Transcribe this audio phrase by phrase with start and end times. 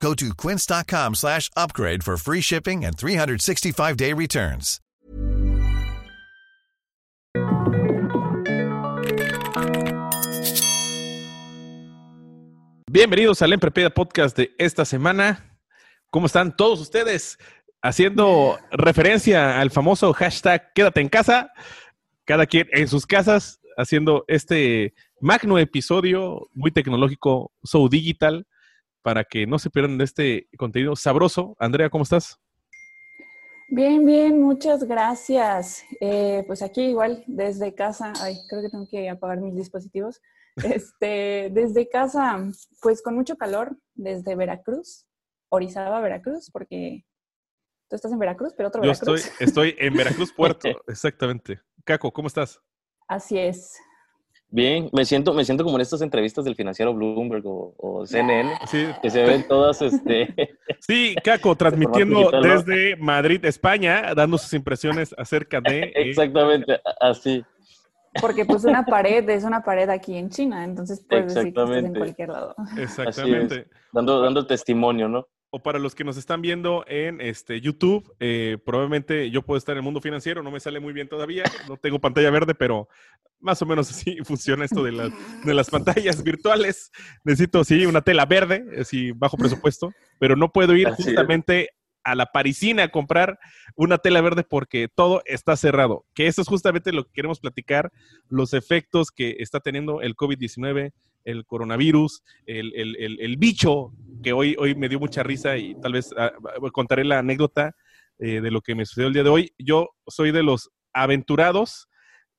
[0.00, 4.80] Go to quince.com slash upgrade for free shipping and 365-day returns.
[12.90, 15.58] Bienvenidos al Emprepeda Podcast de esta semana.
[16.10, 17.38] ¿Cómo están todos ustedes?
[17.82, 21.52] Haciendo referencia al famoso hashtag Quédate en casa,
[22.24, 28.46] cada quien en sus casas, haciendo este magno episodio muy tecnológico, so digital,
[29.06, 31.54] para que no se pierdan de este contenido sabroso.
[31.60, 32.40] Andrea, ¿cómo estás?
[33.68, 35.84] Bien, bien, muchas gracias.
[36.00, 40.20] Eh, pues aquí igual, desde casa, ay, creo que tengo que apagar mis dispositivos.
[40.74, 42.42] Este, desde casa,
[42.80, 45.06] pues con mucho calor, desde Veracruz,
[45.50, 47.04] Orizaba, Veracruz, porque
[47.90, 49.26] tú estás en Veracruz, pero otro Yo Veracruz.
[49.26, 51.60] estoy, estoy en Veracruz Puerto, exactamente.
[51.84, 52.58] Caco, ¿cómo estás?
[53.06, 53.78] Así es.
[54.56, 58.58] Bien, me siento, me siento como en estas entrevistas del financiero Bloomberg o, o CNN,
[58.66, 62.54] Sí, que se ven todas, este, sí Caco, transmitiendo digital, ¿no?
[62.54, 65.80] desde Madrid, España, dando sus impresiones acerca de...
[65.80, 67.44] eh, exactamente, así.
[68.18, 71.76] Porque pues una pared es una pared aquí en China, entonces puedes decir que estás
[71.76, 72.54] en cualquier lado.
[72.78, 73.66] exactamente.
[73.92, 75.28] Dando, dando testimonio, ¿no?
[75.50, 79.74] O para los que nos están viendo en este YouTube, eh, probablemente yo puedo estar
[79.74, 82.88] en el mundo financiero, no me sale muy bien todavía, no tengo pantalla verde, pero
[83.38, 85.10] más o menos así funciona esto de las,
[85.44, 86.90] de las pantallas virtuales.
[87.24, 91.08] Necesito, sí, una tela verde, así bajo presupuesto, pero no puedo ir Así es.
[91.08, 91.70] justamente
[92.06, 93.38] a la parisina a comprar
[93.74, 96.06] una tela verde porque todo está cerrado.
[96.14, 97.90] Que eso es justamente lo que queremos platicar,
[98.28, 100.92] los efectos que está teniendo el COVID-19,
[101.26, 103.92] el coronavirus, el, el- el- el bicho,
[104.22, 106.32] que hoy, hoy me dio mucha risa y tal vez ah,
[106.72, 107.74] contaré la anécdota
[108.18, 109.52] eh, de lo que me sucedió el día de hoy.
[109.58, 111.88] Yo soy de los aventurados,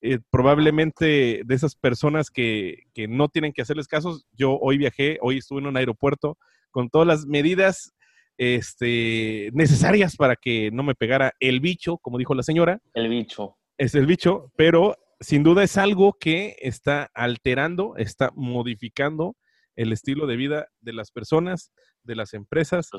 [0.01, 4.25] eh, probablemente de esas personas que, que no tienen que hacerles casos.
[4.31, 6.37] Yo hoy viajé, hoy estuve en un aeropuerto
[6.71, 7.93] con todas las medidas
[8.37, 13.57] este, necesarias para que no me pegara el bicho, como dijo la señora El bicho.
[13.77, 19.35] es el bicho, pero sin duda es algo que está alterando, está modificando
[19.75, 21.71] el estilo de vida de las personas,
[22.03, 22.89] de las empresas,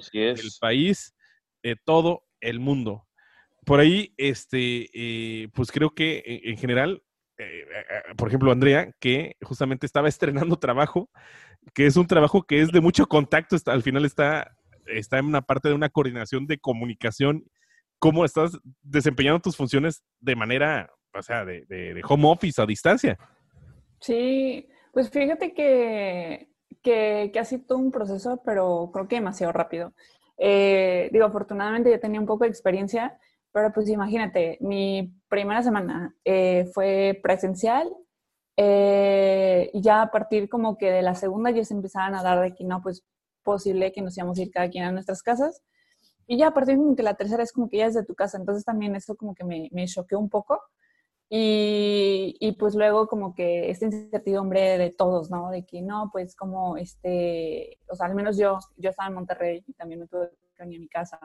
[0.42, 1.14] del país,
[1.62, 3.06] de todo el mundo.
[3.64, 7.02] Por ahí, este, eh, pues creo que en, en general,
[7.38, 11.10] eh, eh, por ejemplo, Andrea, que justamente estaba estrenando trabajo,
[11.74, 14.56] que es un trabajo que es de mucho contacto, está- al final está,
[14.86, 17.44] está en una parte de una coordinación de comunicación,
[17.98, 22.66] cómo estás desempeñando tus funciones de manera, o sea, de, de- de home office a
[22.66, 23.18] distancia.
[24.00, 26.50] Sí, pues fíjate que,
[26.82, 29.92] que, que ha sido un proceso, pero creo que demasiado rápido.
[30.36, 33.18] Eh, digo, afortunadamente ya tenía un poco de experiencia,
[33.52, 37.92] pero pues imagínate, mi primera semana eh, fue presencial
[38.56, 42.40] eh, y ya a partir como que de la segunda ya se empezaban a dar
[42.40, 43.04] de que no, pues
[43.42, 45.62] posible que nos íbamos a ir cada quien a nuestras casas.
[46.26, 48.14] Y ya a partir como que la tercera es como que ya es de tu
[48.14, 50.60] casa, entonces también eso como que me, me choqueó un poco.
[51.30, 55.50] Y, y, pues luego como que esta incertidumbre de todos, ¿no?
[55.50, 59.62] De que no, pues como este, o sea, al menos yo, yo estaba en Monterrey
[59.66, 61.20] y también me tuve que venir a mi casa.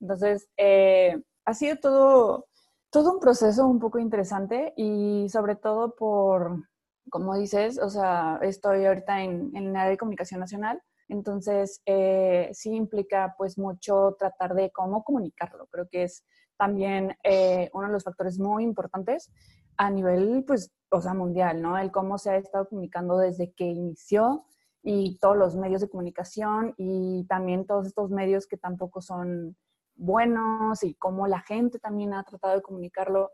[0.00, 2.46] Entonces, eh, ha sido todo,
[2.90, 6.64] todo un proceso un poco interesante y sobre todo por,
[7.10, 12.50] como dices, o sea, estoy ahorita en, en el área de comunicación nacional, entonces eh,
[12.52, 15.66] sí implica pues mucho tratar de cómo comunicarlo.
[15.70, 16.24] Creo que es
[16.56, 19.30] también eh, uno de los factores muy importantes
[19.76, 21.76] a nivel, pues, o sea, mundial, ¿no?
[21.78, 24.44] El cómo se ha estado comunicando desde que inició
[24.82, 29.56] y todos los medios de comunicación y también todos estos medios que tampoco son
[29.96, 33.30] buenos y cómo la gente también ha tratado de comunicarlo.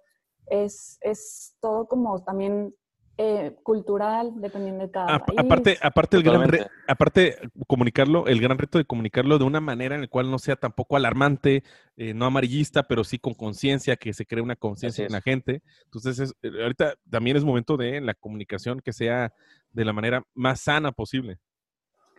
[0.46, 2.74] Es, es todo como también
[3.22, 5.38] eh, cultural, dependiendo de cada A- país.
[5.38, 7.36] aparte, aparte, el gran re- aparte,
[7.66, 10.96] comunicarlo, el gran reto de comunicarlo de una manera en la cual no sea tampoco
[10.96, 11.62] alarmante,
[11.98, 15.62] eh, no amarillista, pero sí con conciencia, que se cree una conciencia en la gente.
[15.84, 19.34] Entonces, es- eh, ahorita también es momento de la comunicación que sea
[19.72, 21.38] de la manera más sana posible.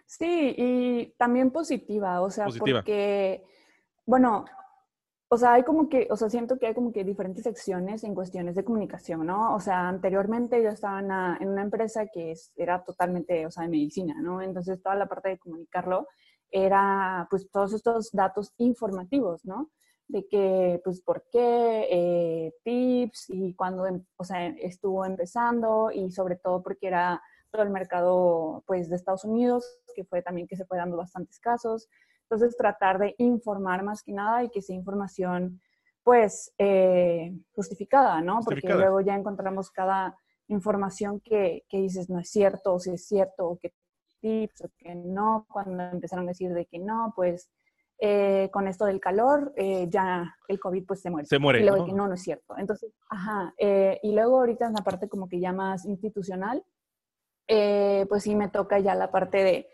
[0.05, 2.79] Sí, y también positiva, o sea, Positiva.
[2.81, 3.43] porque,
[4.05, 4.45] bueno,
[5.33, 8.13] o sea, hay como que, o sea, siento que hay como que diferentes secciones en
[8.15, 9.55] cuestiones de comunicación, ¿no?
[9.55, 13.51] O sea, anteriormente yo estaba en una, en una empresa que es- era totalmente, o
[13.51, 14.41] sea, de medicina, ¿no?
[14.41, 16.07] Entonces toda la parte de comunicarlo
[16.51, 19.71] era, pues, todos estos datos informativos, ¿no?
[20.07, 26.11] de que, pues, por qué, eh, tips y cuando, em, o sea, estuvo empezando y
[26.11, 30.57] sobre todo porque era todo el mercado, pues, de Estados Unidos, que fue también que
[30.57, 31.87] se fue dando bastantes casos.
[32.31, 35.59] Entonces, tratar de informar más que nada y que sea información,
[36.01, 38.39] pues, eh, justificada, ¿no?
[38.39, 40.17] Porque luego ya encontramos cada
[40.47, 43.73] información que, que dices no es cierto, o si es cierto, o que
[44.21, 47.49] tips, o que no, cuando empezaron a decir de que no, pues
[47.99, 51.27] eh, con esto del calor, eh, ya el COVID pues se muere.
[51.27, 51.59] Se muere.
[51.59, 51.85] Y luego ¿no?
[51.85, 52.57] que no, no es cierto.
[52.57, 53.53] Entonces, ajá.
[53.57, 56.63] Eh, y luego ahorita en la parte como que ya más institucional,
[57.45, 59.67] pues sí me toca ya la parte de,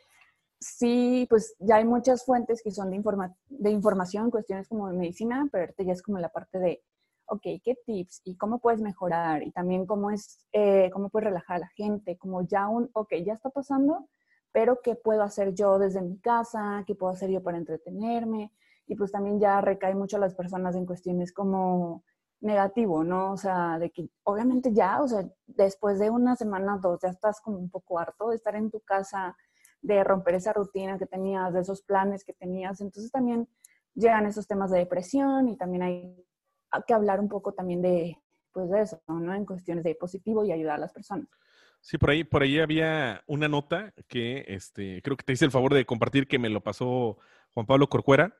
[0.59, 4.97] sí, pues ya hay muchas fuentes que son de, informa de información, cuestiones como de
[4.97, 6.83] medicina, pero ya es como la parte de,
[7.27, 8.21] ok, ¿qué tips?
[8.25, 9.43] ¿Y cómo puedes mejorar?
[9.43, 10.45] Y también cómo es,
[10.91, 14.07] cómo puedes relajar a la gente, como ya un, ok, ya está pasando,
[14.51, 18.51] pero qué puedo hacer yo desde mi casa, qué puedo hacer yo para entretenerme.
[18.87, 22.03] Y pues también ya recae mucho a las personas en cuestiones como
[22.39, 23.33] negativo, ¿no?
[23.33, 27.41] O sea, de que obviamente ya, o sea, después de una semana, dos, ya estás
[27.41, 29.35] como un poco harto de estar en tu casa,
[29.81, 32.81] de romper esa rutina que tenías, de esos planes que tenías.
[32.81, 33.47] Entonces también
[33.93, 36.25] llegan esos temas de depresión y también hay
[36.85, 38.17] que hablar un poco también de,
[38.51, 39.33] pues de eso, ¿no?
[39.33, 41.27] En cuestiones de positivo y ayudar a las personas.
[41.81, 45.51] Sí, por ahí, por ahí había una nota que este, creo que te hice el
[45.51, 47.17] favor de compartir que me lo pasó
[47.53, 48.35] Juan Pablo Corcuera,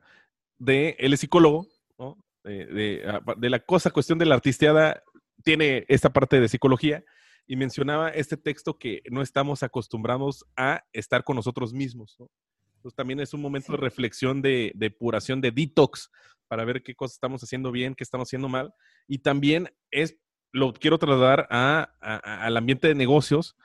[0.58, 1.68] de él es psicólogo,
[1.98, 2.18] ¿no?
[2.44, 5.04] de, ah, de, la cosa, cuestión de la artisteada,
[5.44, 7.04] tiene esta parte de psicología
[7.48, 12.16] y mencionaba este texto que no estamos acostumbrados a estar con nosotros mismos.
[12.20, 12.30] ¿no?
[12.76, 16.12] Entonces también es un momento de reflexión, de depuración, de detox,
[16.48, 18.74] para ver qué cosas estamos haciendo bien, qué estamos haciendo mal.
[19.08, 20.18] Y también es
[20.52, 23.56] lo quiero trasladar a, al ambiente de negocios,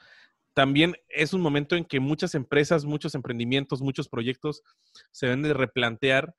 [0.55, 4.63] también es un momento en que muchas empresas, muchos emprendimientos, muchos proyectos
[5.11, 6.35] se deben de replantear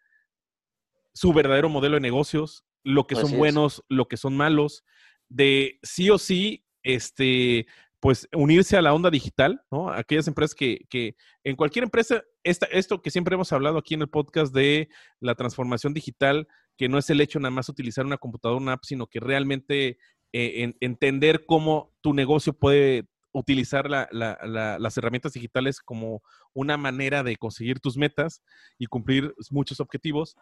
[1.13, 4.83] su verdadero modelo de negocios, lo que son buenos, lo que son malos,
[5.29, 7.65] de sí o sí, este,
[7.99, 9.89] pues unirse a la onda digital, ¿no?
[9.89, 14.01] Aquellas empresas que, que en cualquier empresa, esta, esto que siempre hemos hablado aquí en
[14.01, 14.89] el podcast de
[15.19, 16.47] la transformación digital,
[16.77, 19.97] que no es el hecho nada más utilizar una computadora, una app, sino que realmente
[20.33, 26.21] eh, en, entender cómo tu negocio puede utilizar la, la, la, las herramientas digitales como
[26.53, 28.43] una manera de conseguir tus metas
[28.77, 30.35] y cumplir muchos objetivos,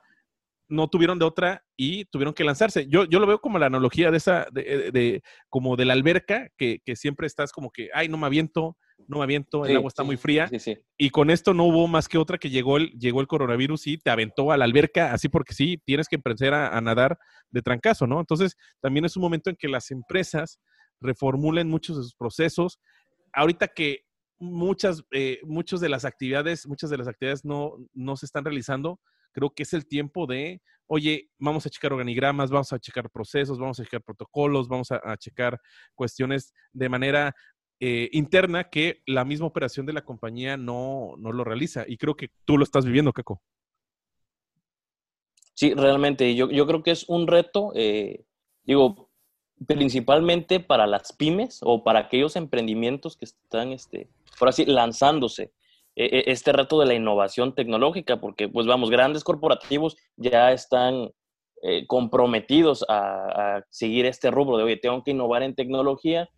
[0.71, 2.87] no tuvieron de otra y tuvieron que lanzarse.
[2.87, 6.49] Yo, yo lo veo como la analogía de esa, de, de como de la alberca,
[6.57, 8.77] que, que, siempre estás como que, ay, no me aviento,
[9.07, 10.49] no me aviento, el agua está sí, muy fría.
[10.57, 13.87] Sí, y con esto no hubo más que otra que llegó el, llegó el coronavirus
[13.87, 17.19] y te aventó a la alberca, así porque sí, tienes que empezar a, a, nadar
[17.49, 18.19] de trancazo, ¿no?
[18.19, 20.59] Entonces, también es un momento en que las empresas
[20.99, 22.79] reformulen muchos de sus procesos.
[23.33, 24.05] Ahorita que
[24.41, 28.99] muchas, eh, muchas de las actividades, muchas de las actividades no, no se están realizando,
[29.31, 33.57] creo que es el tiempo de, oye, vamos a checar organigramas, vamos a checar procesos,
[33.57, 35.59] vamos a checar protocolos, vamos a, checar
[35.95, 37.33] cuestiones de manera
[37.79, 41.85] eh, interna que la misma operación de la compañía no, no, lo realiza.
[41.87, 43.41] Y creo que tú lo estás viviendo, Caco.
[45.53, 46.35] Sí, realmente.
[46.35, 48.25] Yo, yo creo que es un reto, eh,
[48.63, 49.09] digo,
[49.67, 55.53] principalmente para las pymes o para aquellos emprendimientos que están, este, por así, lanzándose
[56.09, 61.11] este reto de la innovación tecnológica, porque, pues vamos, grandes corporativos ya están
[61.63, 66.29] eh, comprometidos a, seguir este rubro de, oye, tengo que innovar en tecnología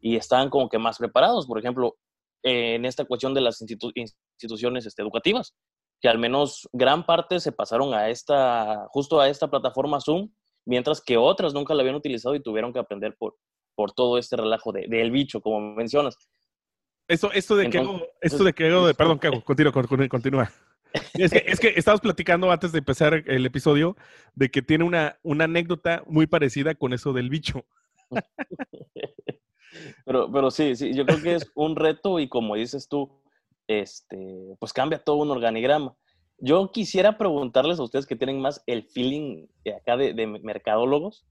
[0.00, 1.96] y están como que más preparados, por ejemplo,
[2.42, 5.54] en esta cuestión de las institu instituciones este, educativas,
[6.00, 10.30] que al menos gran parte se pasaron a esta, justo a esta plataforma Zoom,
[10.64, 13.36] mientras que otras nunca la habían utilizado y tuvieron que aprender por,
[13.74, 16.16] por todo este relajo del de, bicho, como mencionas.
[17.10, 19.72] Esto, esto de que hago, esto de que hago, de, perdón, que hago, continúa,
[20.08, 20.50] continúa.
[21.14, 23.96] Es que, es que estábamos platicando antes de empezar el episodio
[24.34, 27.64] de que tiene una, una anécdota muy parecida con eso del bicho.
[30.04, 33.22] Pero, pero sí, sí, yo creo que es un reto y como dices tú,
[33.68, 35.94] este, pues cambia todo un organigrama.
[36.38, 41.24] Yo quisiera preguntarles a ustedes que tienen más el feeling de acá de, de mercadólogos,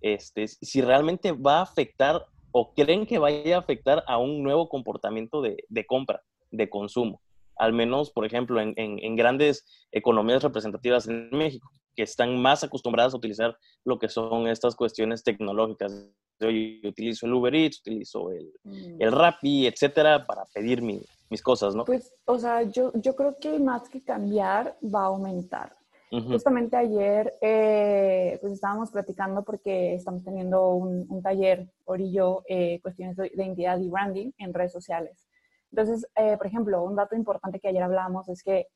[0.00, 4.68] este, si realmente va a afectar o creen que vaya a afectar a un nuevo
[4.68, 7.20] comportamiento de, de compra, de consumo.
[7.56, 12.64] Al menos, por ejemplo, en, en, en, grandes economías representativas en México, que están más
[12.64, 15.92] acostumbradas a utilizar lo que son estas cuestiones tecnológicas.
[16.40, 16.48] Yo
[16.88, 19.02] utilizo el Uber Eats, utilizo el, mm.
[19.02, 21.84] el Rappi, etcétera, para pedir mi, mis cosas, ¿no?
[21.84, 25.76] Pues, o sea, yo, yo creo que más que cambiar, va a aumentar.
[26.12, 26.32] Uh -huh.
[26.32, 33.16] Justamente ayer, eh, pues estábamos platicando porque estamos teniendo un, un taller, Orillo, eh, cuestiones
[33.16, 35.28] de identidad y branding en redes sociales.
[35.72, 38.68] Entonces, eh, por ejemplo, un dato importante que ayer hablábamos es que,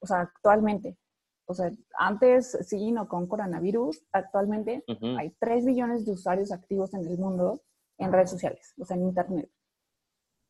[0.00, 0.96] o sea, actualmente
[1.50, 4.84] O sea, antes sí, no con coronavirus, actualmente
[5.18, 7.62] hay 3 billones de usuarios activos en el mundo
[7.98, 9.50] en redes sociales, o sea, en Internet.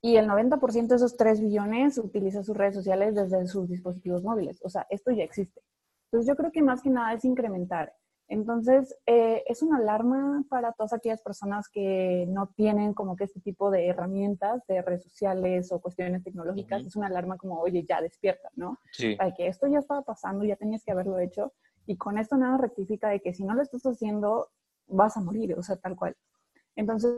[0.03, 4.61] Y el 90% de esos 3 billones utiliza sus redes sociales desde sus dispositivos móviles.
[4.65, 5.61] O sea, esto ya existe.
[6.11, 7.95] Entonces yo creo que más que nada es incrementar
[8.29, 13.41] entonces, eh, es una alarma para todas aquellas personas que no tienen como que este
[13.41, 16.85] tipo de herramientas de redes sociales o cuestiones tecnológicas.
[16.85, 18.79] Es una alarma como, oye, ya despierta, ¿no?
[18.93, 19.17] Sí.
[19.17, 21.55] Para que esto ya estaba pasando, ya tenías que haberlo hecho.
[21.87, 24.51] Y con esto nada rectifica de que si no lo estás haciendo,
[24.89, 26.15] vas a morir, o sea, tal cual.
[26.77, 27.15] Entonces,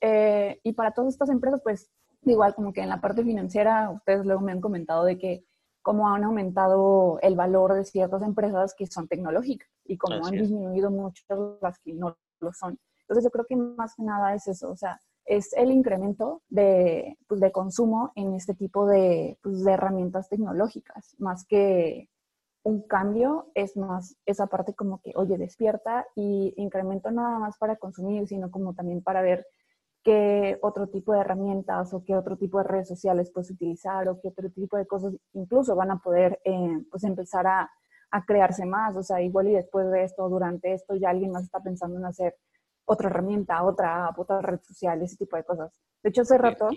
[0.00, 1.88] eh, y para todas estas empresas, pues,
[2.22, 5.44] igual como que en la parte financiera, ustedes luego me han comentado de que
[5.82, 10.90] cómo han aumentado el valor de ciertas empresas que son tecnológicas y cómo han disminuido
[10.90, 12.78] mucho las que no lo son.
[13.02, 17.16] Entonces yo creo que más que nada es eso, o sea, es el incremento de,
[17.26, 22.08] pues, de consumo en este tipo de, pues, de herramientas tecnológicas, más que
[22.62, 27.76] un cambio, es más esa parte como que, oye, despierta y incremento nada más para
[27.76, 29.46] consumir, sino como también para ver
[30.02, 34.20] qué otro tipo de herramientas o qué otro tipo de redes sociales puedes utilizar o
[34.20, 37.70] qué otro tipo de cosas incluso van a poder eh, pues empezar a,
[38.10, 38.96] a, crearse más.
[38.96, 42.06] O sea, igual y después de esto, durante esto, ya alguien más está pensando en
[42.06, 42.34] hacer
[42.86, 45.72] otra herramienta, otra app, otra red social, ese tipo de cosas.
[46.02, 46.68] De hecho, hace rato,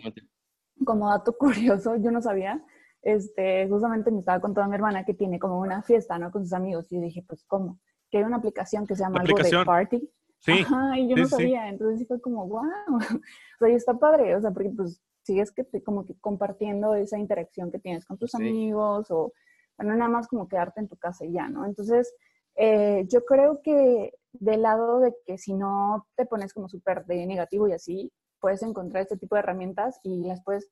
[0.86, 2.64] como dato curioso, yo no sabía,
[3.02, 6.32] este, justamente me estaba contando mi hermana que tiene como una fiesta, ¿no?
[6.32, 7.80] Con sus amigos y yo dije, pues, ¿cómo?
[8.12, 10.10] Que hay una aplicación que se llama algo de Party
[10.44, 10.52] Sí.
[10.60, 12.62] Ajá, y yo no sabía, entonces sí fue como, wow,
[12.98, 16.96] o sea, y está padre, o sea, porque pues sigues que te, como que compartiendo
[16.96, 19.32] esa interacción que tienes con tus amigos o,
[19.78, 21.66] bueno, nada más como quedarte en tu casa y ya, ¿no?
[21.66, 22.14] Entonces,
[22.56, 27.26] eh, yo creo que del lado de que si no te pones como súper de
[27.26, 30.70] negativo y así, puedes encontrar este tipo de herramientas y las puedes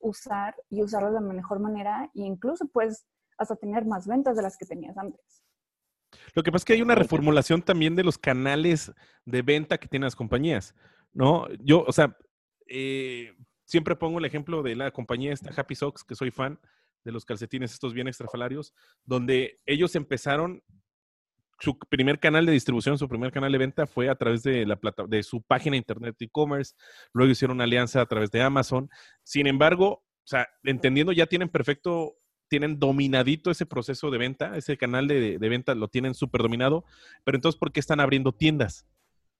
[0.00, 3.06] usar y usarlas de la mejor manera e incluso puedes
[3.38, 5.44] hasta tener más ventas de las que tenías antes.
[6.34, 8.92] Lo que pasa es que hay una reformulación también de los canales
[9.24, 10.74] de venta que tienen las compañías,
[11.12, 11.46] ¿no?
[11.60, 12.16] Yo, o sea,
[12.66, 13.34] eh,
[13.64, 16.58] siempre pongo el ejemplo de la compañía esta Happy Socks, que soy fan
[17.04, 18.72] de los calcetines estos bien extrafalarios,
[19.04, 20.62] donde ellos empezaron
[21.58, 24.76] su primer canal de distribución, su primer canal de venta fue a través de la
[24.76, 26.74] plata, de su página internet e-commerce,
[27.12, 28.88] luego hicieron una alianza a través de Amazon.
[29.22, 32.16] Sin embargo, o sea, entendiendo ya tienen perfecto
[32.52, 36.84] tienen dominadito ese proceso de venta, ese canal de, venta lo tienen súper dominado,
[37.24, 38.86] pero entonces, ¿por qué están abriendo tiendas?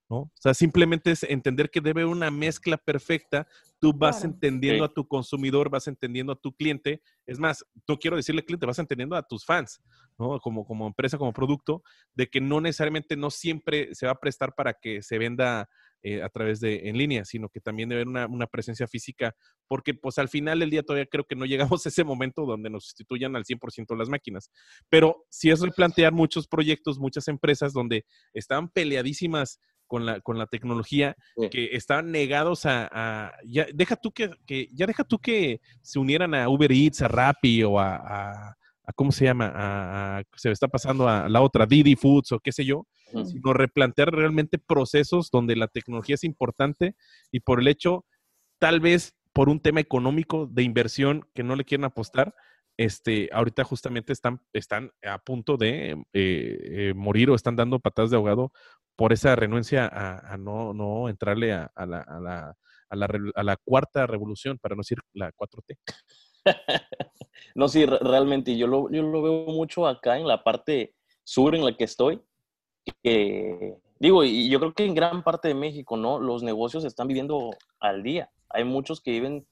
[0.08, 0.16] ¿No?
[0.16, 3.46] O sea, simplemente es entender que debe una mezcla perfecta.
[3.78, 7.02] Tú vas entendiendo a tu consumidor, vas entendiendo a tu cliente.
[7.26, 9.82] Es más, no quiero decirle cliente, vas entendiendo a tus fans,
[10.18, 10.40] ¿no?
[10.40, 11.82] Como, como empresa, como producto,
[12.14, 15.68] de que no necesariamente, no siempre se va a prestar para que se venda
[16.02, 19.34] eh, a través de en línea, sino que también debe haber una, presencia física,
[19.68, 22.70] porque pues al final del día todavía creo que no llegamos a ese momento donde
[22.70, 24.50] nos sustituyan al 100% las máquinas.
[24.88, 30.46] Pero sí es replantear muchos proyectos, muchas empresas donde estaban peleadísimas con la, con la
[30.46, 31.16] tecnología,
[31.50, 34.30] que estaban negados a, ya deja tú que,
[34.72, 38.56] ya deja tú que se unieran a Uber Eats, a Rappi o a a
[38.94, 39.52] ¿cómo se llama?
[39.54, 42.86] A, se está pasando a la otra, Didi Foods o qué sé yo,
[43.24, 46.96] sino replantear realmente procesos donde la tecnología es importante
[47.30, 48.06] y por el hecho,
[48.58, 52.34] tal vez por un tema económico de inversión que no le quieren apostar,
[52.78, 58.10] este, ahorita justamente están, están a punto de eh, eh, morir o están dando patadas
[58.10, 58.52] de ahogado
[58.96, 62.56] por esa renuencia a, no, no, entrarle a, la, a, la,
[63.34, 65.76] a la cuarta revolución, para no decir la 4T.
[67.54, 70.94] no, sí, realmente yo lo, yo lo veo mucho acá en la parte
[71.24, 72.20] sur en la que estoy.
[73.98, 76.18] digo, y yo creo que en gran parte de México, ¿no?
[76.18, 78.30] Los negocios están viviendo al día.
[78.50, 79.46] Hay muchos que viven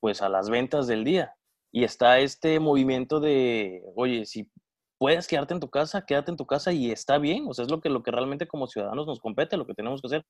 [0.00, 1.34] pues a las ventas del día.
[1.70, 4.50] Y está este movimiento de, oye, si
[4.98, 7.46] puedes quedarte en tu casa, quédate en tu casa y está bien.
[7.48, 10.00] O sea, es lo que, lo que realmente como ciudadanos nos compete, lo que tenemos
[10.00, 10.26] que hacer.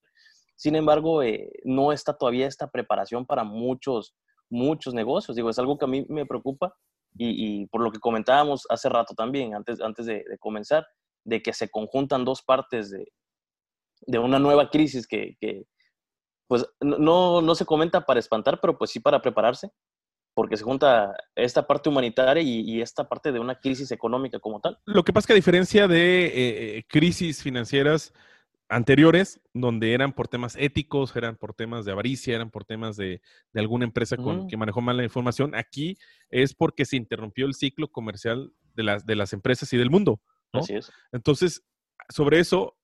[0.57, 4.15] Sin embargo, eh, no está todavía esta preparación para muchos,
[4.53, 5.35] muchos negocios.
[5.35, 6.75] Digo, es algo que a mí me preocupa
[7.15, 10.87] y, por lo que comentábamos hace rato también, antes, antes de, comenzar,
[11.25, 13.13] de que se conjuntan dos partes de,
[14.07, 15.65] de una nueva crisis que, que
[16.49, 19.71] pues no, no, se comenta para espantar, pero pues sí para prepararse,
[20.35, 24.79] porque se junta esta parte humanitaria y, esta parte de una crisis económica como tal.
[24.85, 28.13] Lo que pasa es que a diferencia de eh, eh, crisis financieras,
[28.73, 33.21] anteriores, donde eran por temas éticos, eran por temas de avaricia, eran por temas de,
[33.55, 35.55] alguna empresa con, que manejó mal la información.
[35.55, 35.99] Aquí
[36.31, 40.23] es porque se interrumpió el ciclo comercial de las, de las empresas y del mundo.
[40.53, 40.91] Así es.
[41.13, 41.63] Entonces,
[42.09, 42.77] sobre eso,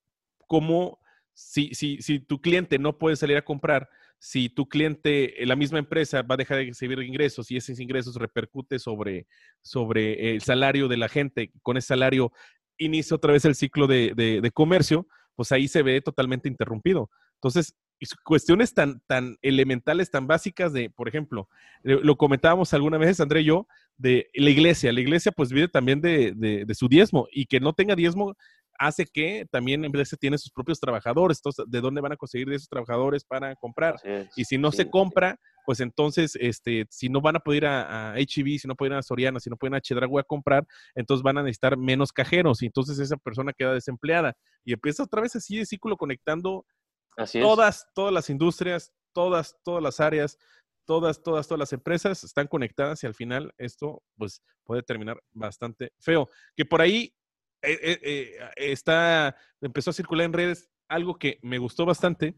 [0.46, 1.00] ¿cómo,
[1.32, 5.78] si, si, si tu cliente no puede salir a comprar, si tu cliente, la misma
[5.78, 9.26] empresa, va a dejar de recibir ingresos y esos ingresos repercute sobre,
[9.62, 12.32] sobre el salario de la gente, con ese salario
[12.76, 17.10] inicia otra vez el ciclo de, de comercio, pues ahí se ve totalmente interrumpido.
[17.34, 17.76] Entonces,
[18.24, 21.48] cuestiones tan, tan elementales, tan básicas de, por ejemplo,
[21.84, 24.92] eh, lo comentábamos alguna vez, André y yo, de la iglesia.
[24.92, 28.34] La iglesia pues vive también de, de, su diezmo y que no tenga diezmo
[28.78, 31.38] hace que también en vez tiene sus propios trabajadores.
[31.38, 33.96] Entonces, ¿de dónde van a conseguir esos trabajadores para comprar?
[34.36, 38.12] y si no se compra, pues entonces, este, si no van a poder ir a,
[38.12, 40.22] a HB, si no pueden ir a Soriana, si no pueden ir a Chedragui a
[40.22, 44.34] comprar, entonces van a necesitar menos cajeros y entonces esa persona queda desempleada.
[44.64, 46.64] Y empieza otra vez así de ciclo conectando
[47.32, 50.38] todas, todas las industrias, todas, todas las áreas,
[50.86, 55.92] todas, todas, todas las empresas están conectadas y al final esto pues puede terminar bastante
[55.98, 56.28] feo.
[56.56, 57.12] Que por ahí
[57.62, 62.34] eh, eh, eh, está, empezó a circular en redes algo que me gustó bastante.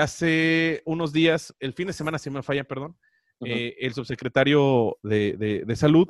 [0.00, 2.96] hace unos días, el fin de semana, si me falla, perdón,
[3.40, 6.08] el subsecretario de, de salud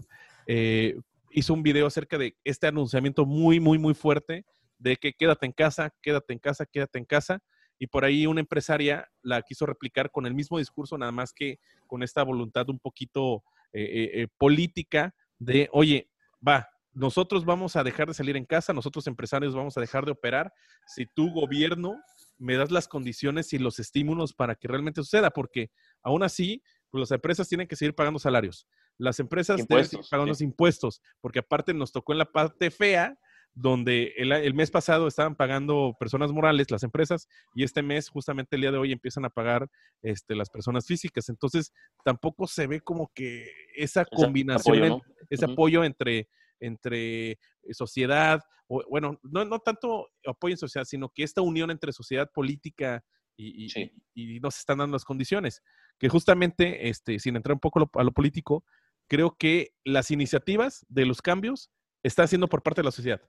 [1.30, 4.44] hizo un video acerca de este anunciamiento muy, muy, muy fuerte
[4.78, 7.40] de que quédate en casa, quédate en casa, quédate en casa
[7.78, 11.58] y por ahí una empresaria la quiso replicar con el mismo discurso, nada más que
[11.88, 13.42] con esta voluntad un poquito
[13.72, 16.08] eh, eh, eh, política de, oye,
[16.46, 20.12] va, nosotros vamos a dejar de salir en casa, nosotros empresarios vamos a dejar de
[20.12, 20.52] operar
[20.86, 21.96] si tu gobierno
[22.38, 25.70] me das las condiciones y los estímulos para que realmente suceda, porque
[26.02, 28.66] aún así, pues las empresas tienen que seguir pagando salarios.
[28.98, 33.16] Las empresas que seguir pagando los impuestos, porque aparte nos tocó en la parte fea
[33.54, 38.62] donde el, mes pasado estaban pagando personas morales, las empresas, y este mes, justamente el
[38.62, 39.68] día de hoy, empiezan a pagar
[40.02, 41.28] este, las personas físicas.
[41.28, 41.72] Entonces,
[42.04, 43.46] tampoco se ve como que
[43.76, 46.28] esa combinación, ese apoyo entre,
[46.62, 47.38] entre
[47.72, 52.30] sociedad, o, bueno, no, no tanto apoyo en sociedad, sino que esta unión entre sociedad
[52.32, 53.04] política
[53.36, 53.66] y,
[54.14, 55.62] y, nos están dando las condiciones.
[55.98, 58.64] Que justamente, este, sin entrar un poco a lo político,
[59.08, 61.70] creo que las iniciativas de los cambios
[62.02, 63.20] están siendo por parte de la sociedad.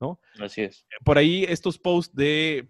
[0.00, 0.18] ¿No?
[0.38, 0.86] Así es.
[1.04, 2.68] Por ahí estos posts de,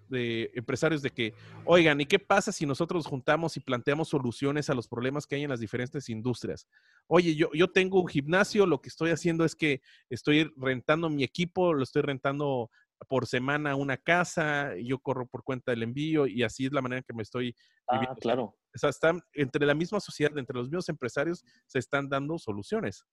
[0.54, 1.34] empresarios de que,
[1.64, 5.45] oigan, ¿y qué pasa si nosotros juntamos y planteamos soluciones a los problemas que hay
[5.45, 6.66] en las diferentes industrias?
[7.06, 11.25] Oye, yo, yo tengo un gimnasio, lo que estoy haciendo es que estoy rentando mi
[11.25, 12.71] equipo, lo estoy rentando
[13.08, 16.99] por semana una casa, yo corro por cuenta del envío y así es la manera
[16.99, 17.54] en que me estoy
[17.88, 18.56] ah, claro.
[18.75, 23.04] O sea, están entre la misma sociedad, entre los mismos empresarios, se están dando soluciones.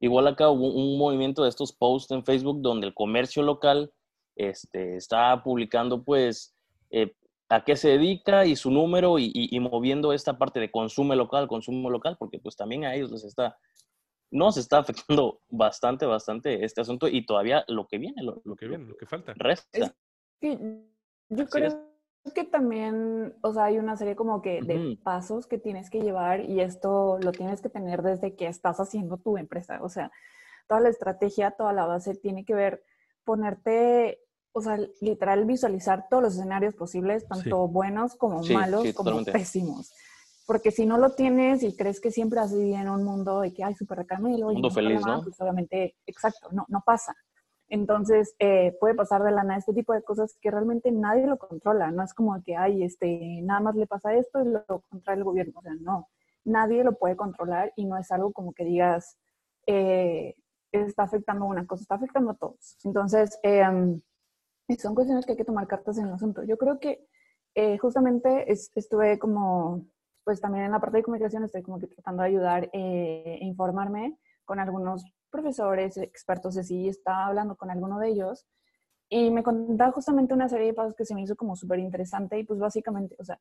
[0.00, 3.92] Igual acá hubo un movimiento de estos posts en Facebook donde el comercio local
[4.36, 6.54] este, está publicando pues
[6.90, 7.14] eh,
[7.48, 11.90] a qué se dedica y su número y, moviendo esta parte de consumo local, consumo
[11.90, 13.58] local, porque pues también a ellos les está,
[14.30, 18.84] nos está afectando bastante, bastante este asunto y todavía lo que viene, lo, que viene,
[18.84, 19.32] lo que falta.
[19.34, 19.94] Resta.
[20.40, 21.87] yo creo
[22.32, 26.40] que también, o sea, hay una serie como que de pasos que tienes que llevar
[26.40, 29.78] y esto lo tienes que tener desde que estás haciendo tu empresa.
[29.82, 30.10] O sea,
[30.68, 32.84] toda la estrategia, toda la base tiene que ver
[33.24, 34.20] ponerte,
[34.52, 39.92] o sea, literal visualizar todos los escenarios posibles, tanto buenos como malos, como pésimos.
[40.46, 43.52] Porque si no lo tienes y crees que siempre has vivido en un mundo de
[43.52, 45.22] que hay súper caramelo, mundo feliz, ¿no?
[45.22, 47.14] Pues obviamente, exacto, no, no pasa.
[47.70, 51.38] Entonces, eh, puede pasar de la nada este tipo de cosas que realmente nadie lo
[51.38, 51.90] controla.
[51.90, 55.24] No es como que, ay, este, nada más le pasa esto y lo controla el
[55.24, 55.58] gobierno.
[55.58, 56.08] O sea, no,
[56.44, 59.18] nadie lo puede controlar y no es algo como que digas,
[59.66, 60.34] eh,
[60.72, 62.78] está afectando una cosa, está afectando a todos.
[62.84, 64.00] Entonces, em,
[64.78, 66.42] son cuestiones que hay que tomar cartas en el asunto.
[66.44, 67.06] Yo creo que
[67.54, 69.86] eh, justamente estuve como,
[70.24, 74.18] pues también en la parte de comunicación estoy como que tratando de ayudar e informarme
[74.44, 78.46] con algunos profesores, expertos así, estaba hablando con alguno de ellos
[79.08, 82.38] y me contaba justamente una serie de pasos que se me hizo como súper interesante
[82.38, 83.40] y pues básicamente, o sea,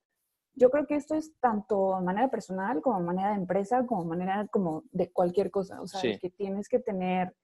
[0.55, 4.05] yo creo que esto es tanto a manera personal como a manera de empresa, como
[4.05, 7.35] manera como de cualquier cosa, o sea, que tienes que tener,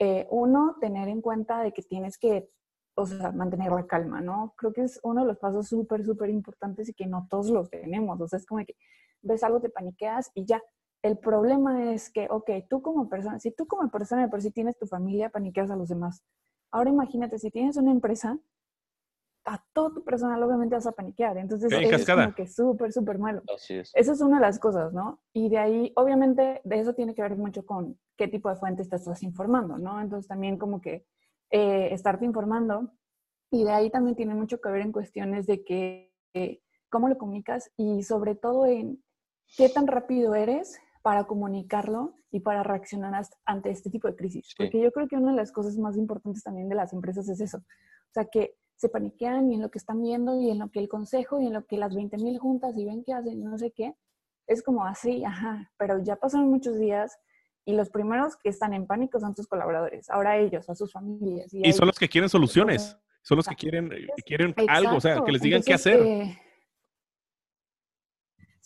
[0.00, 2.50] eh, uno, tener en cuenta de que tienes que,
[2.96, 4.54] o sea, mantener la calma, ¿no?
[4.56, 7.70] Creo que es uno de los pasos súper, súper importantes y que no todos los
[7.70, 8.74] tenemos, o sea, es como que
[9.22, 10.60] ves algo, te paniqueas y ya,
[11.02, 14.76] el problema es que, ok, tú como persona, si tú como persona por si tienes
[14.78, 16.22] tu familia, paniqueas a los demás.
[16.70, 18.38] Ahora imagínate, si tienes una empresa,
[19.44, 21.38] a todo tu personal obviamente vas a paniquear.
[21.38, 23.42] Entonces es como que súper, súper malo.
[23.54, 23.92] Así es.
[23.94, 25.20] Esa es una de las cosas, ¿no?
[25.32, 28.88] Y de ahí, obviamente, de eso tiene que ver mucho con qué tipo de fuentes
[28.88, 30.00] te estás informando, ¿no?
[30.00, 31.06] Entonces también como que
[31.50, 32.90] eh, estarte informando.
[33.52, 36.12] Y de ahí también tiene mucho que ver en cuestiones de que
[36.90, 39.02] cómo lo comunicas y sobre todo en
[39.56, 44.52] qué tan rápido eres para comunicarlo y para reaccionar ante este tipo de crisis.
[44.58, 47.40] Porque yo creo que una de las cosas más importantes también de las empresas es
[47.40, 47.58] eso.
[47.58, 50.80] O sea, que se paniquean y en lo que están viendo y en lo que
[50.80, 53.56] el consejo y en lo que las 20 mil juntas y ven que hacen no
[53.56, 53.94] sé qué.
[54.48, 57.16] Es como así, ajá, pero ya pasaron muchos días
[57.64, 61.54] y los primeros que están en pánico son tus colaboradores, ahora ellos, a sus familias.
[61.54, 63.92] Y, son los que quieren soluciones, son los que quieren,
[64.26, 66.02] quieren algo, o sea, que les digan qué hacer.
[66.02, 66.38] Eh,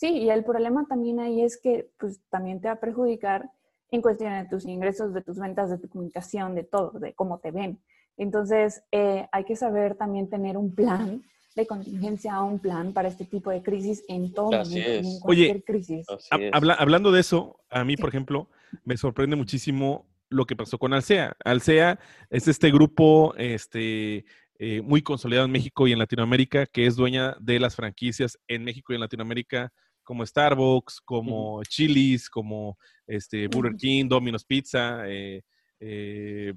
[0.01, 3.51] sí, y el problema también ahí es que pues también te va a perjudicar
[3.91, 7.37] en cuestión de tus ingresos, de tus ventas, de tu comunicación, de todo, de cómo
[7.37, 7.79] te ven.
[8.17, 11.23] Entonces, eh, hay que saber también tener un plan
[11.55, 15.63] de contingencia, un plan para este tipo de crisis en todo momento, en cualquier Oye,
[15.63, 16.07] crisis.
[16.51, 18.49] hablando de eso, a mí, por ejemplo,
[18.83, 21.35] me sorprende muchísimo lo que pasó con Alsea.
[21.43, 24.25] Alsea es este grupo este,
[24.57, 28.63] eh, muy consolidado en México y en Latinoamérica, que es dueña de las franquicias en
[28.63, 29.73] México y en Latinoamérica,
[30.11, 35.41] como Starbucks, como Chili's, como este, Burger King, Domino's Pizza, eh,
[35.79, 36.53] eh,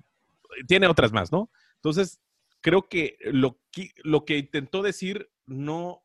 [0.67, 1.53] tiene otras más, ¿no?
[1.77, 2.21] Entonces,
[2.61, 6.03] creo que lo, que lo que intentó decir no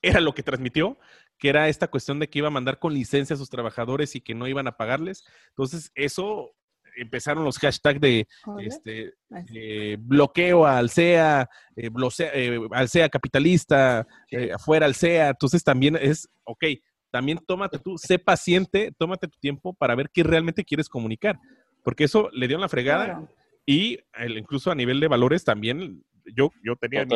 [0.00, 0.96] era lo que transmitió,
[1.38, 4.20] que era esta cuestión de que iba a mandar con licencia a sus trabajadores y
[4.20, 5.24] que no iban a pagarles.
[5.48, 6.54] Entonces, eso
[6.96, 8.26] empezaron los hashtags de
[8.60, 9.14] este,
[9.54, 11.90] eh, bloqueo a Alsea, eh,
[12.34, 14.06] eh, Alsea capitalista,
[14.54, 15.30] afuera Alsea.
[15.30, 16.64] Entonces también es, ok,
[17.10, 21.38] también tómate tú, sé paciente, tómate tu tiempo para ver qué realmente quieres comunicar,
[21.84, 23.28] porque eso le dio la fregada
[23.64, 26.04] y incluso a nivel de valores también
[26.34, 27.06] yo, yo tenía,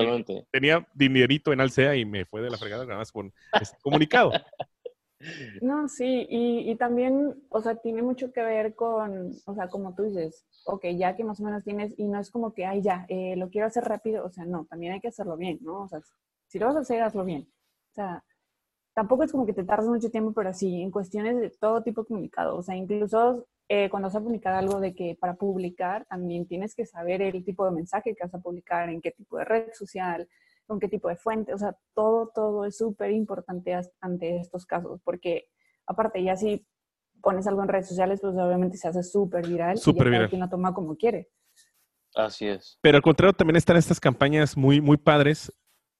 [0.50, 4.30] tenía dinerito en Alsea y me fue de la fregada nada más con ese comunicado.
[5.60, 10.04] No, sí, y, también, o sea, tiene mucho que ver con, o sea, como tú
[10.04, 13.04] dices, ok, ya que más o menos tienes, y no es como que, ay, ya,
[13.08, 15.82] eh, lo quiero hacer rápido, o sea, no, también hay que hacerlo bien, ¿no?
[15.82, 16.00] O sea,
[16.48, 17.42] si lo vas a hacer, hazlo bien.
[17.90, 18.24] O sea,
[18.94, 22.02] tampoco es como que te tardes mucho tiempo, pero sí, en cuestiones de todo tipo
[22.02, 26.06] de comunicado, o sea, incluso eh, cuando vas a publicar algo de que para publicar
[26.06, 29.38] también tienes que saber el tipo de mensaje que vas a publicar, en qué tipo
[29.38, 30.28] de red social,
[30.70, 35.00] con qué tipo de fuente, o sea, todo, todo es súper importante ante estos casos,
[35.02, 35.48] porque
[35.84, 36.64] aparte ya si
[37.20, 40.28] pones algo en redes sociales, pues obviamente se hace súper viral súper y viral.
[40.28, 41.28] quien lo toma como quiere.
[42.14, 42.78] Así es.
[42.82, 45.52] Pero al contrario, también están estas campañas muy, muy padres.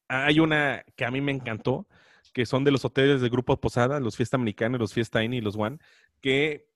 [0.06, 1.88] Hay una que a mí me encantó,
[2.33, 5.40] que son de los hoteles de Grupo Posada, los Fiesta Americana, los Fiesta Inn y
[5.40, 5.78] los One,
[6.20, 6.68] que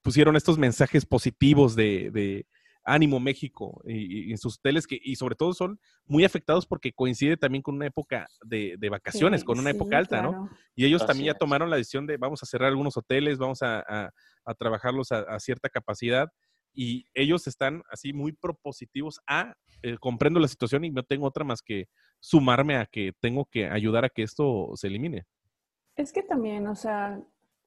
[0.00, 2.46] pusieron estos mensajes positivos de,
[2.84, 7.36] ánimo México y, en sus hoteles que y sobre todo son muy afectados porque coincide
[7.36, 10.50] también con una época de, vacaciones, con una época alta, ¿no?
[10.74, 14.12] Y ellos también ya tomaron la decisión de vamos a cerrar algunos hoteles, vamos a,
[14.58, 16.28] trabajarlos a, cierta capacidad
[16.72, 21.44] y ellos están así muy propositivos a eh, comprendo la situación y no tengo otra
[21.44, 25.24] más que sumarme a que tengo que ayudar a que esto se elimine.
[25.96, 27.20] Es que también, o sea,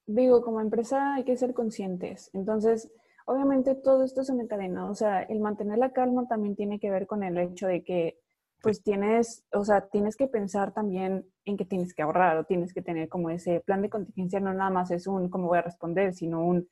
[0.06, 2.30] digo, como empresa hay que ser conscientes.
[2.34, 2.92] Entonces,
[3.28, 4.90] obviamente todo esto es una cadena.
[4.90, 8.20] O sea, el mantener la calma también tiene que ver con el hecho de que,
[8.62, 12.74] pues tienes, o sea, tienes que pensar también en que tienes que ahorrar o tienes
[12.74, 14.40] que tener como ese plan de contingencia.
[14.40, 16.68] No nada más es un cómo voy a responder, sino un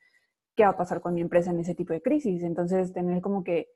[0.55, 2.41] qué va a pasar con mi empresa en ese tipo de crisis.
[2.43, 3.67] Entonces, tener como que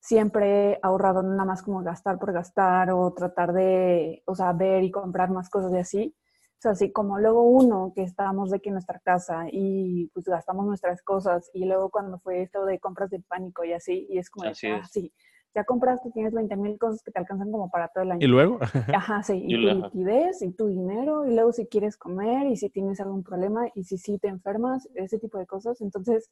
[0.00, 4.90] siempre ahorrado, nada más como gastar por gastar o tratar de, o sea, ver y
[4.92, 6.14] comprar más cosas de así,
[6.60, 10.26] o sea, así como luego uno que estábamos de que en nuestra casa y pues
[10.26, 14.18] gastamos nuestras cosas y luego cuando fue esto de compras de pánico y así, y
[14.18, 15.10] es como, así ah, sí,
[15.54, 18.26] ya compraste, tienes 20 mil cosas que te alcanzan como para todo el año.
[18.26, 18.58] ¿Y luego?
[18.94, 22.68] Ajá, sí, y, tu liquidez y tu dinero y luego si quieres comer y si
[22.68, 25.80] tienes algún problema y si sí te enfermas, ese tipo de cosas.
[25.80, 26.30] Entonces,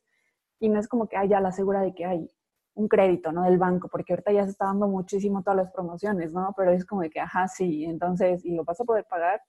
[0.60, 2.30] y no es como que haya la segura de que hay
[2.74, 3.44] un crédito, ¿no?
[3.44, 6.52] Del banco, porque ahorita ya se está dando muchísimo todas las promociones, ¿no?
[6.54, 9.40] Pero es como de que, ajá, sí, entonces, y lo vas a poder pagar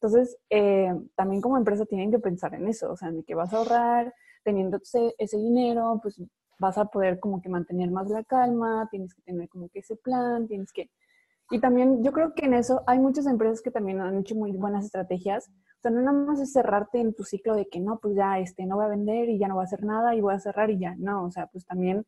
[0.00, 3.52] entonces, eh, también como empresa tienen que pensar en eso, o sea, en que vas
[3.52, 6.22] a ahorrar, teniendo ese, dinero, pues
[6.58, 9.96] vas a poder como que mantener más la calma, tienes que tener como que ese
[9.96, 10.90] plan, tienes que...
[11.50, 14.52] Y también yo creo que en eso hay muchas empresas que también han hecho muy
[14.52, 15.48] buenas estrategias.
[15.48, 18.38] O sea, no nada más es cerrarte en tu ciclo de que no, pues ya
[18.38, 20.40] este, no voy a vender y ya no voy a hacer nada y voy a
[20.40, 20.94] cerrar y ya.
[20.98, 22.04] No, o sea, pues también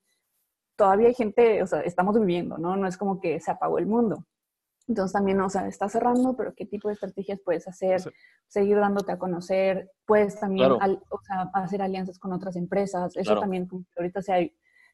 [0.77, 2.77] todavía hay gente, o sea, estamos viviendo, ¿no?
[2.77, 4.25] No es como que se apagó el mundo.
[4.89, 8.01] Entonces también, o sea, está cerrando, pero qué tipo de estrategias puedes hacer,
[8.47, 13.15] seguir dándote a conocer, puedes también o sea, hacer alianzas con otras empresas.
[13.15, 14.39] Eso también ahorita se ha,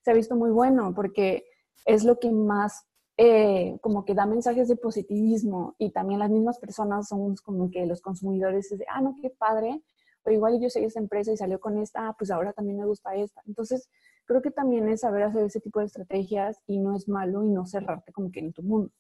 [0.03, 1.45] se ha visto muy bueno porque
[1.87, 6.59] es lo que más eh, como que da mensajes de positivismo y también las mismas
[6.59, 9.81] personas son como que los consumidores dicen, ah, no, qué padre,
[10.25, 12.87] o igual yo seguí esa empresa y salió con esta, ah, pues ahora también me
[12.87, 13.41] gusta esta.
[13.47, 13.89] Entonces,
[14.25, 17.51] creo que también es saber hacer ese tipo de estrategias y no es malo y
[17.51, 18.91] no cerrarte como que en tu mundo.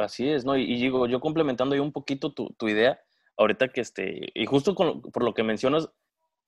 [0.00, 0.56] Así es, ¿no?
[0.56, 3.00] Y, digo, yo complementando yo un poquito tu, tu, idea,
[3.36, 5.88] ahorita que este, y justo por lo que mencionas,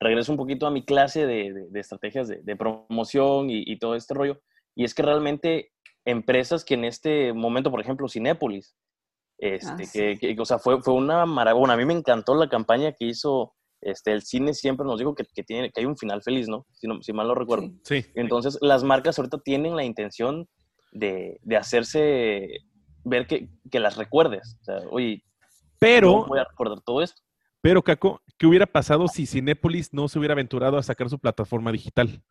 [0.00, 4.14] regreso un poquito a mi clase de, de, estrategias de, promoción y, y, todo este
[4.14, 4.40] rollo,
[4.74, 5.72] y es que realmente
[6.04, 8.76] empresas que en este momento, por ejemplo, Cinépolis,
[9.38, 11.72] este, Ah, que, que- o sea, fue, fue una maravilla.
[11.72, 15.24] A mí me encantó la campaña que hizo este, el cine, siempre nos dijo que,
[15.34, 16.66] que tiene, que hay un final feliz, ¿no?
[16.72, 17.66] Si, no- si mal no recuerdo.
[17.84, 18.02] Sí.
[18.02, 18.10] Sí.
[18.14, 20.48] Entonces, las marcas ahorita tienen la intención
[20.92, 22.48] de, de hacerse
[23.04, 24.56] ver que, que las recuerdes.
[24.62, 25.24] O sea, oye,
[25.78, 27.22] Pero, voy a recordar todo esto.
[27.60, 31.72] pero, Caco, ¿qué hubiera pasado si Cinépolis no se hubiera aventurado a sacar su plataforma
[31.72, 32.22] digital?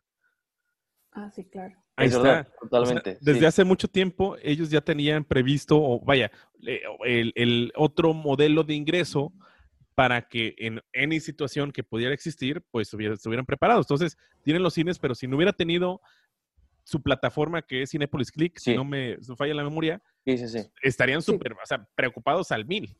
[1.12, 1.74] Ah, sí, claro.
[1.96, 2.22] Ahí Es está.
[2.22, 3.18] verdad, O sea, totalmente.
[3.20, 3.44] desde sí.
[3.44, 6.30] hace mucho tiempo ellos ya tenían previsto, o vaya,
[7.04, 9.32] el, el otro modelo de ingreso
[9.94, 13.84] para que en any situación que pudiera existir, pues estuvieran preparados.
[13.84, 16.00] Entonces, tienen los cines, pero si no hubiera tenido
[16.84, 20.48] su plataforma que es Cinepolis Click, si no me no falla la memoria, Sí, sí,
[20.48, 20.70] sí.
[20.82, 21.32] estarían Sí.
[21.32, 22.96] súper, o sea, preocupados al mil.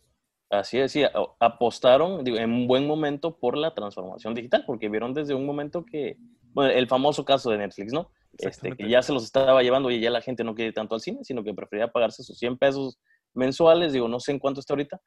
[0.51, 1.03] Así es, sí,
[1.41, 5.85] apostaron digo, en un buen momento por la transformación digital, porque vieron desde un momento
[5.85, 6.19] que,
[6.53, 8.11] bueno, el famoso caso de Netflix, ¿no?
[8.39, 10.95] Este, que ya se los estaba llevando y ya la gente no quiere ir tanto
[10.95, 12.99] al cine, sino que prefería pagarse sus 100 pesos
[13.35, 15.01] mensuales, digo, no sé en cuánto está ahorita,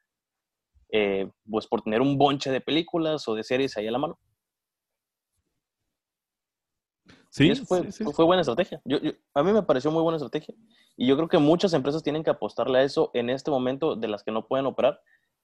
[0.90, 4.18] eh, pues por tener un bonche de películas o de series ahí a la mano.
[7.36, 8.12] Sí, Y eso fue, sí, sí.
[8.14, 8.80] fue- buena estrategia.
[8.86, 10.54] Yo, yo- a mí me pareció muy buena estrategia.
[10.96, 14.08] Y yo creo que muchas empresas tienen que apostarle a eso en este momento de
[14.08, 14.98] las que no pueden operar,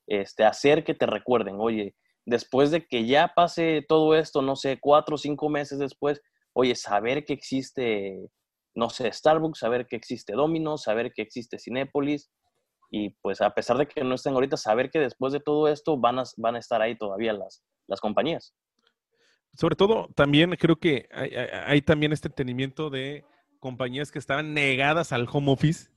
[0.06, 4.78] este, hacer que te recuerden, oye, después de que ya pase todo esto, no sé,
[4.80, 6.22] cuatro o cinco meses después,
[6.54, 8.18] oye, saber que existe,
[8.74, 12.30] no sé, Starbucks, saber que existe Domino's, saber que existe Cinépolis,
[12.90, 15.98] y pues a pesar de que no estén ahorita, saber que después de todo esto
[15.98, 18.54] van a, van a estar ahí todavía las, las compañías.
[19.54, 23.24] Sobre todo, también creo que hay, hay- hay también este entendimiento de
[23.60, 25.90] compañías que estaban negadas al home office.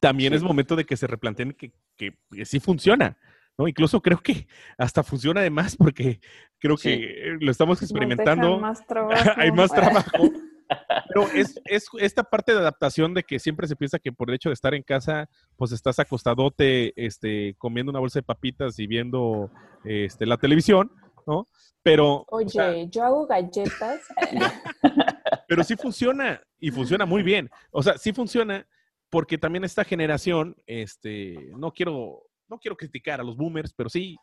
[0.00, 0.36] También Sí.
[0.38, 3.16] es momento de que se replanteen que, que- que sí funciona,
[3.56, 3.68] ¿no?
[3.68, 6.20] Incluso creo que hasta funciona de más porque
[6.58, 6.90] creo Sí.
[6.90, 8.58] que lo estamos experimentando.
[8.58, 9.30] más trabajo.
[9.36, 10.30] hay más trabajo.
[11.14, 14.34] Pero es, es esta parte de adaptación de que siempre se piensa que por el
[14.34, 18.88] hecho de estar en casa, pues estás acostadote, este, comiendo una bolsa de papitas y
[18.88, 19.48] viendo
[19.84, 20.90] este, la televisión,
[21.26, 21.48] ¿no?
[21.82, 24.00] Pero, o Oye, sea, yo hago galletas.
[25.48, 27.50] pero sí funciona y funciona muy bien.
[27.70, 28.66] O sea, sí funciona
[29.10, 34.16] porque también esta generación, este, no quiero, no quiero criticar a los boomers, pero sí,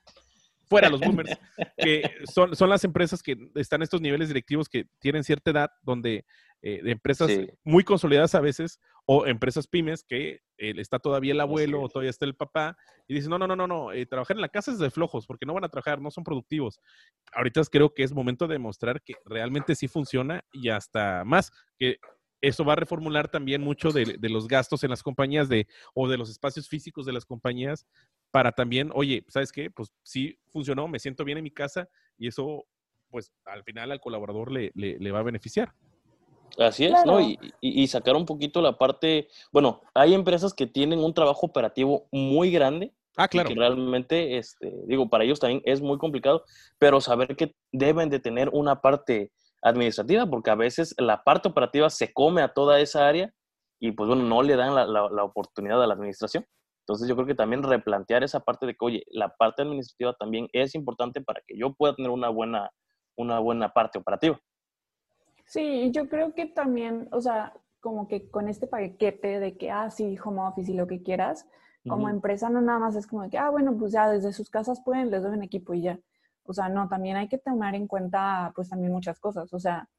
[0.73, 1.37] fuera los boomers,
[1.77, 5.71] que son, son las empresas que están en estos niveles directivos que tienen cierta edad,
[5.81, 6.25] donde
[6.61, 7.47] eh, de empresas Sí.
[7.63, 12.09] muy consolidadas a veces, o empresas pymes que eh, está todavía el abuelo o todavía
[12.09, 14.71] está el papá, y dicen, no, no, no, no, no, eh, trabajar en la casa
[14.71, 16.79] es de flojos, porque no van a trabajar, no son productivos.
[17.33, 21.97] Ahorita creo que es momento de demostrar que realmente sí funciona y hasta más, que
[22.41, 26.09] eso va a reformular también mucho de, de los gastos en las compañías de, o
[26.09, 27.87] de los espacios físicos de las compañías
[28.33, 29.69] para también, oye, ¿sabes qué?
[29.69, 32.65] Pues sí funcionó, me siento bien en mi casa y eso,
[33.11, 35.71] pues al final al colaborador le, le, le va a beneficiar.
[36.57, 37.11] Así es, Claro.
[37.11, 37.21] ¿no?
[37.21, 41.45] Y, y- y sacar un poquito la parte, bueno, hay empresas que tienen un trabajo
[41.45, 43.49] operativo muy grande Ah, y claro.
[43.49, 46.43] que realmente, este, digo, para ellos también es muy complicado,
[46.79, 51.91] pero saber que deben de tener una parte administrativa, porque a veces la parte operativa
[51.91, 53.31] se come a toda esa área
[53.79, 56.47] y pues bueno, no le dan la, la- la oportunidad a la administración.
[56.83, 60.49] Entonces yo creo que también replantear esa parte de que, oye, la parte administrativa también
[60.51, 62.71] es importante para que yo pueda tener una buena,
[63.15, 64.37] una buena parte operativa.
[65.45, 69.89] Sí, yo creo que también, o sea, como que con este paquete de que, ah,
[69.91, 71.47] sí, home office y lo que quieras,
[71.87, 74.49] como empresa no nada más es como de que, ah, bueno, pues ya desde sus
[74.49, 75.99] casas pueden, les doy un equipo y ya.
[76.45, 79.53] O sea, no, también hay que tomar en cuenta, pues también muchas cosas.
[79.53, 79.89] O sea,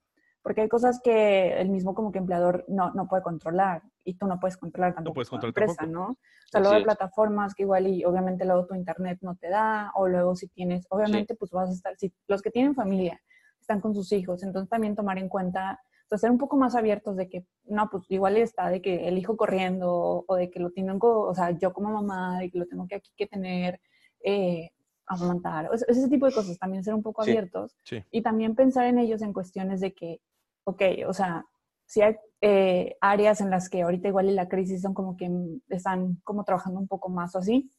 [0.42, 4.26] porque hay cosas que el mismo como que empleador no, no puede controlar y tú
[4.26, 6.04] no puedes controlar tampoco puedes controlar empresa, tampoco.
[6.06, 6.10] ¿no?
[6.12, 6.16] O
[6.50, 10.06] sea, luego hay plataformas que igual y obviamente luego tu internet no te da o
[10.06, 13.20] luego si tienes, obviamente pues vas a estar, si los que tienen familia
[13.60, 16.74] están con sus hijos, entonces también tomar en cuenta, o sea, ser un poco más
[16.76, 20.60] abiertos de que, no, pues igual está de que el hijo corriendo o de que
[20.60, 23.80] lo tienen, o sea, yo como mamá, de que lo tengo que aquí que tener,
[24.22, 24.70] eh,
[25.06, 27.30] amamantar, o sea, ese tipo de cosas, también ser un poco Sí.
[27.30, 28.02] abiertos Sí.
[28.10, 30.20] y también pensar en ellos en cuestiones de que,
[30.64, 31.46] ok, o sea,
[31.86, 35.30] si hay eh, áreas en las que ahorita igual y la crisis son como que
[35.68, 37.70] están como trabajando un poco más o así,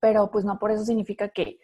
[0.00, 1.58] pero pues no por eso significa que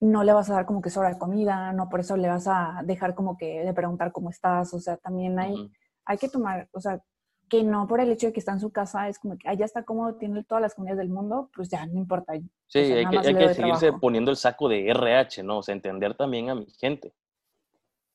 [0.00, 2.46] no le vas a dar como que sobra de comida, no por eso le vas
[2.48, 5.70] a dejar como que de preguntar cómo estás, o sea, también hay, Ujú.
[6.04, 7.00] hay que tomar, o sea,
[7.48, 9.64] que no por el hecho de que está en su casa es como que ya
[9.64, 12.34] está cómodo, tiene todas las comidas del mundo, pues ya no importa.
[12.66, 14.00] Sí, o sea, hay que, hay que seguirse trabajo.
[14.00, 15.58] poniendo el saco de RH, ¿no?
[15.58, 17.12] O sea, entender también a mi gente.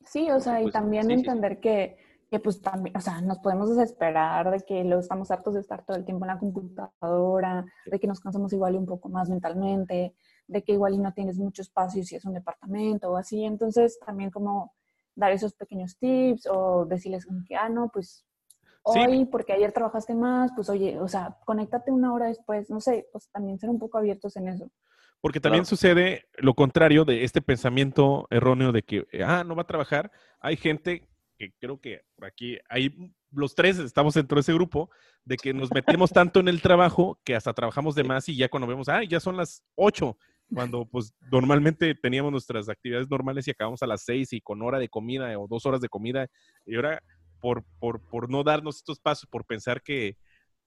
[0.05, 1.19] Sí, o sea, y pues, también sí, sí, sí.
[1.21, 1.97] entender que,
[2.29, 5.83] que, pues también, o sea, nos podemos desesperar de que luego estamos hartos de estar
[5.83, 9.29] todo el tiempo en la computadora, de que nos cansamos igual y un poco más
[9.29, 10.13] mentalmente,
[10.47, 13.43] de que igual y no tienes mucho espacio si es un departamento o así.
[13.43, 14.73] Entonces, también como
[15.15, 18.25] dar esos pequeños tips o decirles que, ah, no, pues,
[18.83, 23.07] hoy, porque ayer trabajaste más, pues oye, o sea, conéctate una hora después, no sé,
[23.11, 24.71] pues también ser un poco abiertos en eso.
[25.21, 29.67] Porque también sucede lo contrario de este pensamiento erróneo de que, ah, no va a
[29.67, 30.11] trabajar.
[30.39, 31.08] Hay gente
[31.39, 32.93] que creo que por aquí, hay
[33.31, 34.89] los tres estamos dentro de ese grupo,
[35.23, 38.49] de que nos metemos tanto en el trabajo que hasta trabajamos de más y ya
[38.49, 40.17] cuando vemos, ah, ya son las ocho,
[40.53, 44.79] cuando pues normalmente teníamos nuestras actividades normales y acabamos a las seis y con hora
[44.79, 46.27] de comida o dos horas de comida.
[46.65, 47.01] Y ahora,
[47.39, 50.17] por, por, por no darnos estos pasos, por pensar que,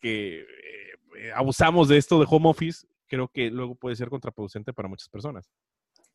[0.01, 4.89] que eh, abusamos de esto de home office, creo que luego puede ser contraproducente para
[4.89, 5.51] muchas personas.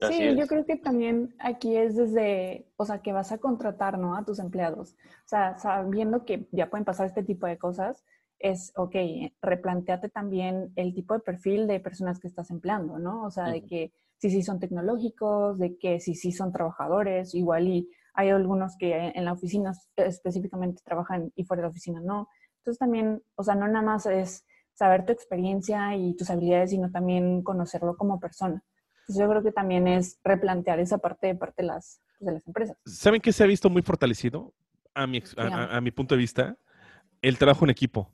[0.01, 4.15] Sí, yo creo que también aquí es desde, o sea, que vas a contratar, ¿no?
[4.15, 4.93] A tus empleados.
[4.93, 8.03] O sea, sabiendo que ya pueden pasar este tipo de cosas,
[8.39, 8.95] es, ok,
[9.41, 13.23] replanteate también el tipo de perfil de personas que estás empleando, ¿no?
[13.23, 17.67] O sea, de que si sí son tecnológicos, de que si sí son trabajadores, igual
[17.67, 22.29] y hay algunos que en la oficina específicamente trabajan y fuera de la oficina no.
[22.60, 26.91] Entonces también, o sea, no nada más es saber tu experiencia y tus habilidades, sino
[26.91, 28.63] también conocerlo como persona.
[29.08, 32.46] Entonces yo creo que también es replantear esa parte de parte de las, de las
[32.46, 32.78] empresas.
[32.86, 34.54] ¿Saben qué se ha visto muy fortalecido
[34.93, 36.58] a mi, a mi punto de vista?
[37.22, 38.13] El trabajo en equipo.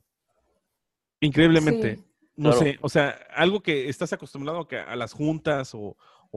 [1.18, 1.98] Increíblemente.
[2.36, 5.96] No sé, o sea, algo que estás acostumbrado a, a las juntas o,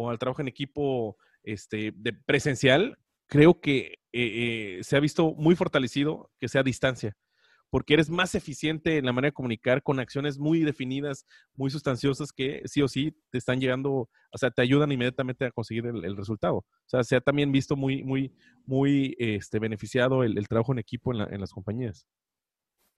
[0.10, 5.56] al trabajo en equipo este, de presencial, creo que eh, eh, se ha visto muy
[5.56, 7.16] fortalecido que sea a distancia,
[7.70, 11.26] porque eres más eficiente en la manera de comunicar con acciones muy definidas,
[11.56, 15.52] muy sustanciosas que sí o sí te están llegando, o sea, te ayudan inmediatamente a
[15.52, 16.58] conseguir el, resultado.
[16.58, 18.34] O sea, se ha también visto muy, muy,
[18.66, 22.08] muy este, beneficiado el, trabajo en equipo en las compañías.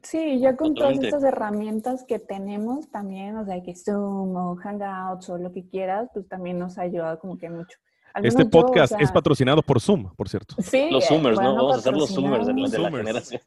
[0.03, 5.29] Sí, ya con todas estas herramientas que tenemos también, o sea, que Zoom o Hangouts
[5.29, 7.77] o lo que quieras, pues también nos ha ayudado como que mucho.
[8.23, 10.55] Este podcast es patrocinado por Zoom, por cierto.
[10.61, 10.89] Sí.
[10.91, 11.55] Los Zoomers, ¿no?
[11.55, 13.41] Vamos a hacer los Zoomers de, la generación.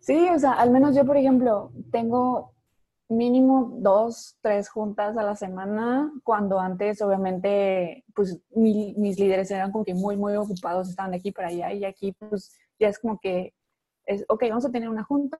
[0.00, 2.52] Sí, o sea, al menos yo, por ejemplo, tengo
[3.08, 9.84] mínimo dos, tres juntas a la semana, cuando antes, obviamente, pues mis líderes eran como
[9.84, 13.18] que muy, muy ocupados, estaban de aquí para allá, y aquí, pues, ya es como
[13.18, 13.54] que
[14.06, 15.38] es, ok, vamos a tener una junta,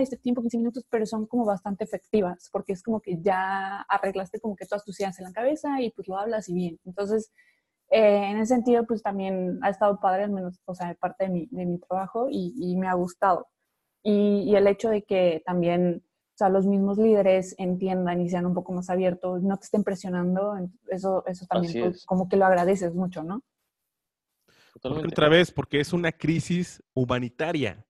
[0.00, 4.40] este tiempo, 15 minutos, pero son como bastante efectivas, porque es como que ya arreglaste
[4.40, 6.80] como que todas tus ideas en la cabeza y pues lo hablas y bien.
[6.86, 7.30] Entonces,
[7.90, 11.30] eh, en ese sentido, pues también ha estado padre, al menos, o sea, parte de
[11.30, 13.48] mi, de mi trabajo y, me ha gustado.
[14.02, 18.46] Y, y, el hecho de que también, o sea, los mismos líderes entiendan y sean
[18.46, 20.56] un poco más abiertos, no te estén presionando,
[20.88, 23.42] eso, eso también pues, como que lo agradeces mucho, ¿no?
[24.82, 27.86] Otra vez, porque es una crisis humanitaria.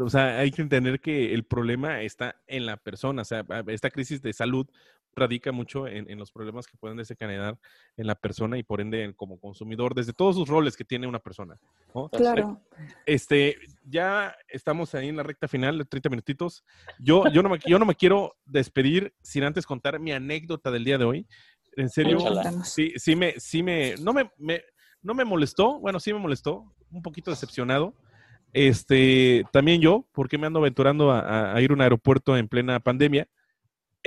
[0.00, 3.22] O sea, hay que entender que el problema está en la persona.
[3.22, 4.66] O sea, esta crisis de salud
[5.16, 7.58] radica mucho en, los problemas que pueden desencadenar
[7.96, 11.18] en la persona y por ende como consumidor, desde todos sus roles que tiene una
[11.18, 11.58] persona.
[12.12, 12.60] Claro.
[13.06, 16.64] Este, ya estamos ahí en la recta final de 30 minutitos.
[16.98, 20.84] Yo, yo, no me, yo no me quiero despedir sin antes contar mi anécdota del
[20.84, 21.26] día de hoy.
[21.76, 22.18] En serio,
[22.64, 24.30] sí, sí me, sí me, no me,
[25.02, 27.94] no me molestó, bueno, sí me molestó, un poquito decepcionado
[28.56, 33.28] este, también yo, porque me ando aventurando a, ir a un aeropuerto en plena pandemia.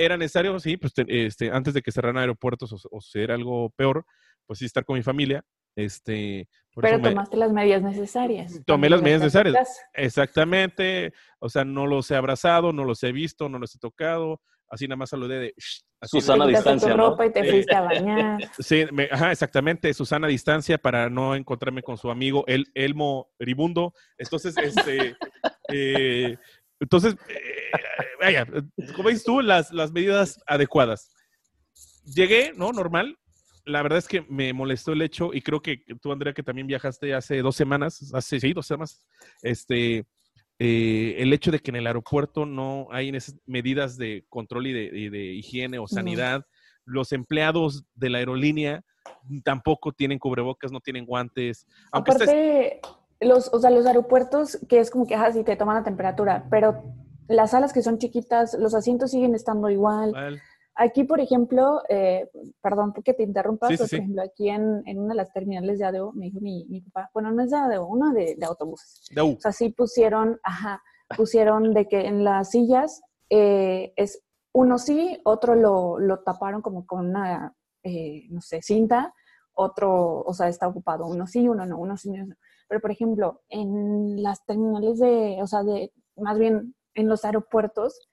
[0.02, 4.06] Era necesario, sí, pues este, antes de que cerraran aeropuertos o, o sea algo peor,
[4.46, 5.44] pues sí estar con mi familia.
[5.76, 8.60] Este, Pero tomaste las medidas necesarias.
[8.66, 9.80] Tomé las medidas necesarias.
[9.92, 11.12] Exactamente.
[11.38, 14.86] O sea, no los he abrazado, no los he visto, no los he tocado así
[14.86, 15.54] nada más saludé de...
[16.02, 17.10] Susana distancia, ¿no?
[17.10, 18.38] ropa y te fuiste a bañar.
[18.58, 23.92] Sí, ajá, exactamente, Susana distancia para no encontrarme con su amigo El, Elmo Ribundo.
[24.16, 25.16] Entonces, este...
[25.72, 26.36] Eh,
[26.80, 27.78] entonces, eh,
[28.20, 28.46] vaya,
[28.96, 31.10] como dices tú, las, las medidas adecuadas.
[32.04, 32.72] Llegué, ¿no?
[32.72, 33.16] Normal.
[33.66, 36.66] La verdad es que me molestó el hecho, y creo que tú, Andrea, que también
[36.66, 39.04] viajaste hace dos semanas, hace, sí, dos semanas,
[39.42, 40.06] este,
[40.58, 43.12] eh, el hecho de que en el aeropuerto no hay
[43.46, 46.44] medidas de control y de, higiene o sanidad.
[46.84, 48.82] Los empleados de la aerolínea
[49.44, 51.66] tampoco tienen cubrebocas, no tienen guantes.
[51.92, 52.80] Aparte,
[53.20, 56.82] los, o sea, los aeropuertos, que es como que, ah, te toman la temperatura, pero
[57.28, 60.40] las salas que son chiquitas, los asientos siguen estando igual.
[60.74, 62.30] Aquí, por ejemplo, eh,
[62.62, 65.84] perdón porque te interrumpa, pero por ejemplo, aquí en, en, una de las terminales de
[65.84, 69.10] ADO, me dijo mi, mi papá, bueno, no es de ADO, una de, de autobuses.
[69.16, 70.82] O sea, sí pusieron, ajá,
[71.16, 74.22] pusieron de que en las sillas eh, es
[74.52, 79.14] uno sí, otro lo, lo taparon como con una, eh, no sé, cinta,
[79.52, 82.34] otro, o sea, está ocupado, uno sí, uno no, uno sí, uno no.
[82.70, 88.08] Pero, por ejemplo, en las terminales de, o sea, de, más bien en los aeropuertos,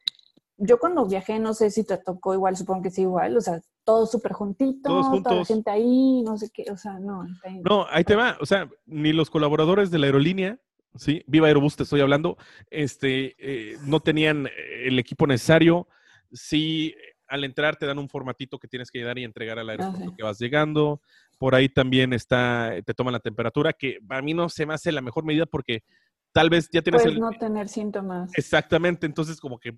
[0.57, 3.61] yo cuando viajé, no sé si te tocó igual, supongo que sí igual, o sea,
[3.83, 4.81] todos súper juntos.
[4.81, 7.23] toda la gente ahí, no sé qué, o sea, no.
[7.61, 10.59] No, ahí te va, o sea, ni los colaboradores de la aerolínea
[10.95, 11.23] ¿sí?
[11.27, 12.37] Viva Aerobús, te estoy hablando.
[12.71, 14.49] Este, eh, no tenían
[14.83, 15.87] el equipo necesario.
[16.31, 16.95] Sí,
[17.27, 20.23] al entrar te dan un formatito que tienes que dar y entregar al aeropuerto que
[20.23, 21.01] vas llegando.
[21.38, 24.91] Por ahí también está, te toman la temperatura, que a mí no se me hace
[24.91, 25.83] la mejor medida porque
[26.31, 28.31] tal vez ya tienes Puedes no tener síntomas.
[28.35, 29.75] Exactamente, entonces como que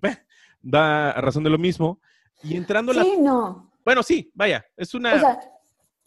[0.60, 2.00] da razón de lo mismo.
[2.42, 3.70] Y entrando sí, no.
[3.84, 5.14] Bueno, sí, vaya, es una...
[5.14, 5.40] O sea,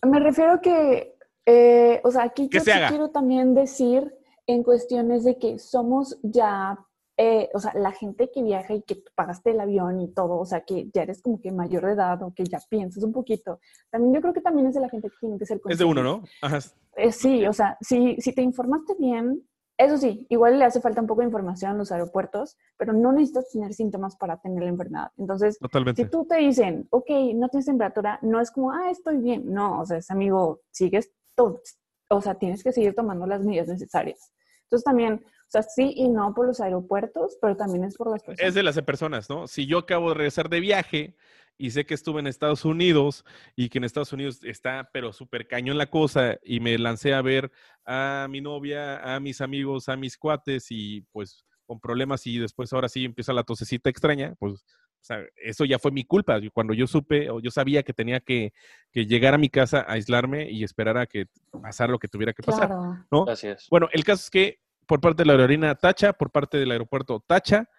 [0.04, 4.14] me refiero que, eh, o sea, aquí yo quiero también decir
[4.48, 6.78] en cuestiones de que somos ya
[7.18, 10.46] eh, o sea, la gente que viaja y que pagaste el avión y todo, o
[10.46, 13.60] sea, que ya eres como que mayor de edad o que ya piensas un poquito,
[13.92, 15.86] también yo creo que también es de la gente que tiene que ser Es de
[15.86, 16.24] uno, ¿no?
[16.42, 16.60] Ajá.
[16.96, 19.44] Eh, sí, o sea, si, si te informaste bien,
[19.78, 23.12] eso sí, igual le hace falta un poco de información en los aeropuertos, pero no
[23.12, 25.12] necesitas tener síntomas para tener la enfermedad.
[25.18, 25.58] Entonces,
[25.96, 29.52] si tú te dicen, ok, no tienes temperatura, no es como, ah, estoy bien.
[29.52, 31.62] No, o sea, es amigo, sigues todo,
[32.10, 34.32] o sea, tienes que seguir tomando las medidas necesarias.
[34.64, 38.48] Entonces también, sea, sí y no por los aeropuertos, pero también es por las personas.
[38.50, 39.48] Es de las personas, ¿no?
[39.48, 41.16] Si yo acabo de regresar de viaje
[41.58, 43.24] y sé que estuve en Estados Unidos
[43.56, 47.22] y que en Estados Unidos está, pero súper cañón la cosa, y me lancé a
[47.22, 47.52] ver
[47.86, 52.74] a mi novia, a mis amigos, a mis cuates y pues con problemas y después
[52.74, 54.66] ahora sí empieza la tosecita extraña, pues
[55.04, 56.40] o sea, eso ya fue mi culpa.
[56.54, 58.54] Cuando yo supe o yo sabía que tenía que,
[58.90, 61.26] que, llegar a mi casa a aislarme y esperar a que
[61.62, 62.70] pasara lo que tuviera que pasar.
[63.12, 63.26] ¿no?
[63.28, 63.68] Así es.
[63.70, 67.24] Bueno, el caso es que por parte de la aerolínea Tacha, por parte del aeropuerto
[67.26, 67.70] Tacha.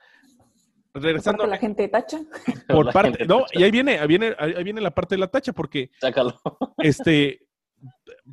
[0.92, 1.42] Regresando.
[1.42, 2.20] ¿Por la gente de Tacha?
[2.68, 5.52] Por parte, no, y ahí viene, ahí viene, ahí viene la parte de la Tacha,
[5.52, 5.90] porque.
[6.00, 6.40] Sácalo.
[6.78, 7.48] Este,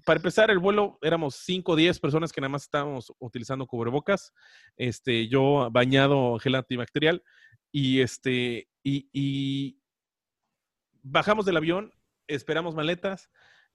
[0.06, 4.32] para empezar el vuelo, éramos 5 o 10 personas que nada más estábamos utilizando cubrebocas.
[4.78, 7.24] Este, yo bañado gel antibacterial.
[7.72, 9.82] Y este, y, y
[11.02, 11.92] bajamos del avión,
[12.28, 13.30] esperamos maletas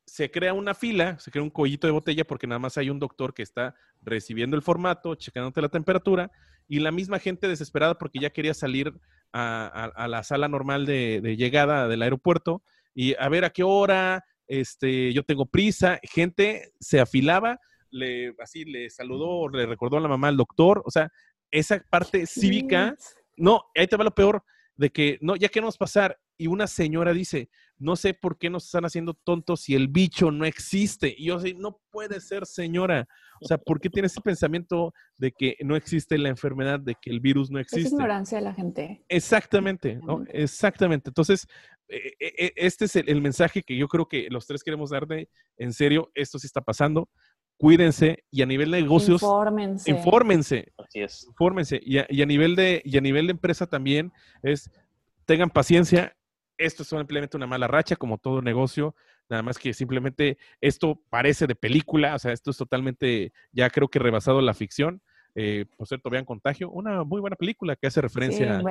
[0.06, 3.00] se crea una fila, se crea un collito de botella porque nada más hay un
[3.00, 6.30] doctor que está recibiendo el formato, checándote la temperatura
[6.68, 8.94] y la misma gente desesperada porque ya quería salir
[9.32, 12.62] a, la sala normal de, llegada del aeropuerto
[12.94, 18.64] y a ver a qué hora, este, yo tengo prisa, gente se afilaba, le, así
[18.64, 21.10] le saludó, le recordó a la mamá al doctor, o sea,
[21.50, 22.96] esa parte cívica,
[23.36, 24.42] no, ahí te va lo peor,
[24.76, 28.64] de que no, ya queremos pasar y una señora dice, no sé por qué nos
[28.64, 31.14] están haciendo tontos si el bicho no existe.
[31.16, 33.06] Y yo sé, no puede ser, señora.
[33.40, 37.10] O sea, ¿por qué tiene ese pensamiento de que no existe la enfermedad, de que
[37.10, 37.88] el virus no existe?
[37.88, 39.04] Es ignorancia de la gente.
[39.08, 40.24] Exactamente, ¿no?
[40.28, 41.10] Exactamente.
[41.10, 41.46] Entonces,
[41.88, 45.06] e, e, e, este es el, mensaje que yo creo que los tres queremos dar
[45.06, 47.08] de, en serio, esto sí está pasando.
[47.58, 49.90] Cuídense y a nivel de negocios, infórmense.
[49.90, 50.72] Infórmense.
[50.78, 51.24] Así es.
[51.26, 51.80] Infórmense.
[51.82, 54.12] Y a, y a nivel de, y a nivel de empresa también
[54.42, 54.70] es,
[55.24, 56.15] tengan paciencia,
[56.58, 58.94] esto es simplemente una mala racha, como todo negocio,
[59.28, 63.88] nada más que simplemente esto parece de película, o sea, esto es totalmente, ya creo
[63.88, 65.02] que rebasado la ficción.
[65.34, 68.62] Eh, por cierto, vean Contagio, una muy buena película que hace referencia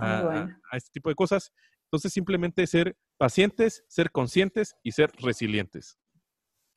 [0.00, 1.52] a, este tipo de cosas.
[1.84, 5.98] Entonces, simplemente ser pacientes, ser conscientes y ser resilientes.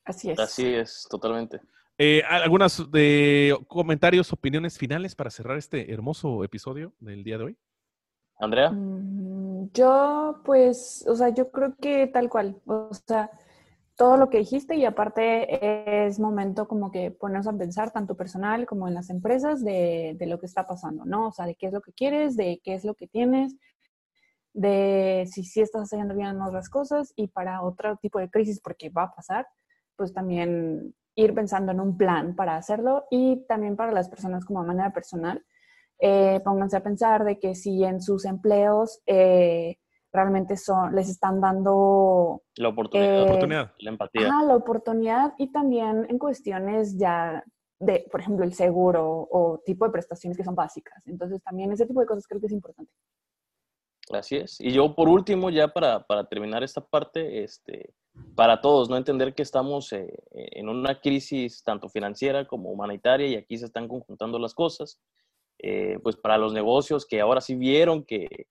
[0.04, 0.38] Así es.
[0.38, 1.60] Así es, totalmente.
[1.96, 7.58] Eh, ¿Algunas de comentarios, opiniones finales para cerrar este hermoso episodio del día de hoy?
[8.38, 8.70] Andrea.
[8.70, 9.27] Mm,
[9.72, 13.30] yo, pues, o sea, yo creo que tal cual, o sea,
[13.96, 18.66] todo lo que dijiste y aparte es momento como que ponernos a pensar tanto personal
[18.66, 21.28] como en las empresas de, de, lo que está pasando, ¿no?
[21.28, 23.56] O sea, de qué es lo que quieres, de qué es lo que tienes,
[24.52, 28.88] de si sí estás haciendo bien otras cosas y para otro tipo de crisis, porque
[28.88, 29.46] va a pasar,
[29.96, 34.60] pues también ir pensando en un plan para hacerlo y también para las personas como
[34.60, 35.44] a manera personal
[36.00, 39.78] eh, pónganse a pensar de que si en sus empleos eh,
[40.12, 42.42] realmente son, les están dando...
[42.56, 43.72] La oportunidad, la, eh, oportunidad.
[43.78, 44.28] la empatía.
[44.28, 47.42] la oportunidad y también en cuestiones ya
[47.80, 51.04] de, por ejemplo, el seguro o tipo de prestaciones que son básicas.
[51.06, 52.92] Entonces también ese tipo de cosas creo que es importante.
[54.12, 54.60] Así es.
[54.60, 57.92] Y yo por último, ya para, para terminar esta parte, este,
[58.34, 63.58] para todos, no entender que estamos en una crisis tanto financiera como humanitaria y aquí
[63.58, 64.98] se están conjuntando las cosas.
[65.60, 68.46] Eh, pues para los negocios que ahora sí vieron que,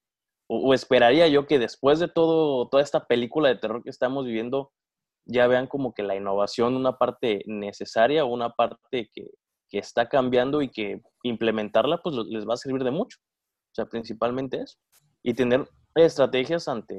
[0.47, 4.71] o, esperaría yo que después de todo, toda esta película de terror que estamos viviendo,
[5.25, 9.29] ya vean como que la innovación, una parte necesaria, una parte que,
[9.69, 13.17] que está cambiando y que implementarla pues les va a servir de mucho.
[13.19, 14.77] O sea, principalmente eso.
[15.23, 16.95] Y tener estrategias ante,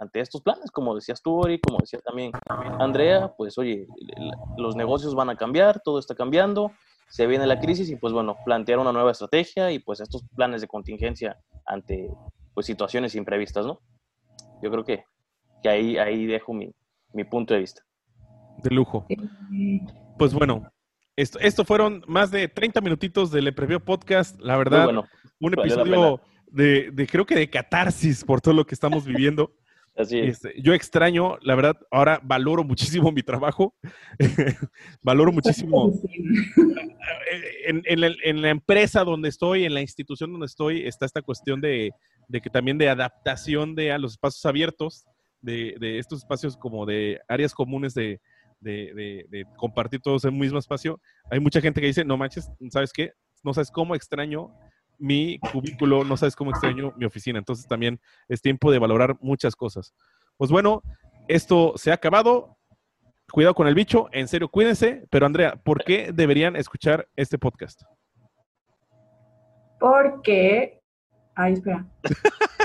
[0.00, 2.32] ante estos planes, como decías tú, Ori, como decía también
[2.78, 3.86] Andrea, pues oye,
[4.56, 6.72] los negocios van a cambiar, todo está cambiando,
[7.10, 10.60] se viene la crisis y pues bueno, plantear una nueva estrategia y pues estos planes
[10.60, 11.36] de contingencia
[11.66, 12.08] ante
[12.54, 13.80] pues situaciones imprevistas, ¿no?
[14.62, 15.04] Yo creo que,
[15.62, 16.72] que ahí, ahí dejo mi,
[17.12, 17.82] mi punto de vista.
[18.62, 19.06] De lujo.
[20.18, 20.70] Pues bueno,
[21.16, 24.38] Esto, esto fueron más de 30 minutitos del Previo Podcast.
[24.40, 25.04] La verdad, bueno.
[25.40, 29.52] un episodio de, de, creo que de catarsis por todo lo que estamos viviendo.
[30.00, 30.44] Así es.
[30.44, 33.74] Este, yo extraño, la verdad, ahora valoro muchísimo mi trabajo.
[35.02, 35.92] valoro muchísimo.
[37.66, 41.22] En, en, la, en, la, empresa donde estoy, en la institución donde estoy, está esta
[41.22, 41.92] cuestión de,
[42.28, 45.06] de que también de adaptación de a los espacios abiertos,
[45.40, 48.20] de, de estos espacios como de áreas comunes de,
[48.60, 51.00] de, de, compartir todos en un mismo espacio.
[51.30, 53.12] Hay mucha gente que dice, no manches, ¿sabes qué?
[53.42, 54.50] No sabes cómo extraño
[55.00, 57.38] mi cubículo, no sabes cómo extraño mi oficina.
[57.38, 59.94] Entonces también es tiempo de valorar muchas cosas.
[60.36, 60.82] Pues bueno,
[61.26, 62.56] esto se ha acabado.
[63.32, 65.06] Cuidado con el bicho, en serio, cuídense.
[65.10, 67.82] Pero Andrea, ¿por qué deberían escuchar este podcast?
[69.78, 70.80] Porque,
[71.34, 71.86] ay, espera.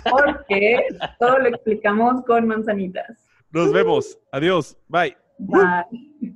[0.10, 0.88] Porque
[1.20, 3.26] todo lo explicamos con manzanitas.
[3.52, 4.20] Nos vemos.
[4.32, 4.78] Adiós.
[4.88, 5.16] Bye.
[5.38, 6.36] Bye.